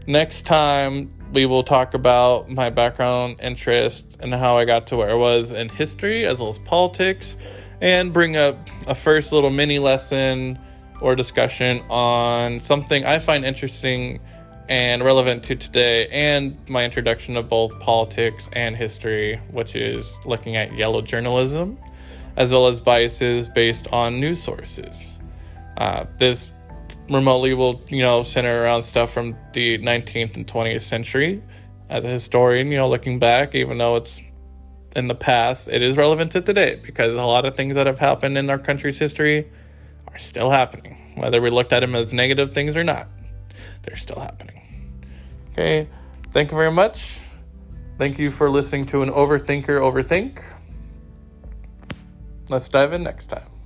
Next 0.06 0.46
time, 0.46 1.10
we 1.34 1.44
will 1.44 1.62
talk 1.62 1.92
about 1.92 2.48
my 2.48 2.70
background, 2.70 3.40
interest, 3.42 4.16
and 4.20 4.32
how 4.32 4.56
I 4.56 4.64
got 4.64 4.86
to 4.86 4.96
where 4.96 5.10
I 5.10 5.14
was 5.14 5.50
in 5.50 5.68
history 5.68 6.24
as 6.24 6.40
well 6.40 6.48
as 6.48 6.58
politics, 6.60 7.36
and 7.82 8.10
bring 8.10 8.38
up 8.38 8.70
a 8.86 8.94
first 8.94 9.32
little 9.32 9.50
mini 9.50 9.78
lesson 9.78 10.58
or 11.02 11.14
discussion 11.14 11.82
on 11.90 12.58
something 12.58 13.04
I 13.04 13.18
find 13.18 13.44
interesting 13.44 14.20
and 14.70 15.04
relevant 15.04 15.42
to 15.42 15.56
today 15.56 16.06
and 16.08 16.56
my 16.68 16.84
introduction 16.84 17.36
of 17.36 17.48
both 17.48 17.78
politics 17.80 18.48
and 18.52 18.76
history, 18.76 19.40
which 19.50 19.74
is 19.74 20.16
looking 20.24 20.56
at 20.56 20.72
yellow 20.74 21.02
journalism 21.02 21.76
as 22.36 22.52
well 22.52 22.68
as 22.68 22.80
biases 22.80 23.48
based 23.48 23.88
on 23.88 24.20
news 24.20 24.42
sources. 24.42 25.14
Uh, 25.76 26.04
this 26.18 26.50
remotely 27.08 27.52
will, 27.52 27.82
you 27.88 28.00
know, 28.00 28.22
center 28.22 28.62
around 28.62 28.82
stuff 28.82 29.12
from 29.12 29.36
the 29.52 29.78
19th 29.78 30.36
and 30.36 30.46
20th 30.46 30.82
century. 30.82 31.42
As 31.88 32.04
a 32.04 32.08
historian, 32.08 32.68
you 32.68 32.76
know, 32.76 32.88
looking 32.88 33.18
back, 33.18 33.54
even 33.56 33.78
though 33.78 33.96
it's 33.96 34.20
in 34.94 35.08
the 35.08 35.14
past, 35.14 35.68
it 35.68 35.82
is 35.82 35.96
relevant 35.96 36.30
to 36.32 36.40
today 36.40 36.76
because 36.80 37.16
a 37.16 37.24
lot 37.24 37.44
of 37.44 37.56
things 37.56 37.74
that 37.74 37.88
have 37.88 37.98
happened 37.98 38.38
in 38.38 38.48
our 38.48 38.58
country's 38.58 38.98
history 38.98 39.50
are 40.08 40.18
still 40.18 40.50
happening. 40.50 40.96
Whether 41.16 41.40
we 41.40 41.50
looked 41.50 41.72
at 41.72 41.80
them 41.80 41.96
as 41.96 42.12
negative 42.12 42.54
things 42.54 42.76
or 42.76 42.84
not, 42.84 43.08
they're 43.82 43.96
still 43.96 44.20
happening. 44.20 44.59
Okay, 45.52 45.88
thank 46.30 46.50
you 46.50 46.56
very 46.56 46.72
much. 46.72 47.30
Thank 47.98 48.18
you 48.18 48.30
for 48.30 48.48
listening 48.48 48.86
to 48.86 49.02
an 49.02 49.10
overthinker 49.10 49.78
overthink. 49.80 50.42
Let's 52.48 52.68
dive 52.68 52.92
in 52.92 53.02
next 53.02 53.26
time. 53.26 53.59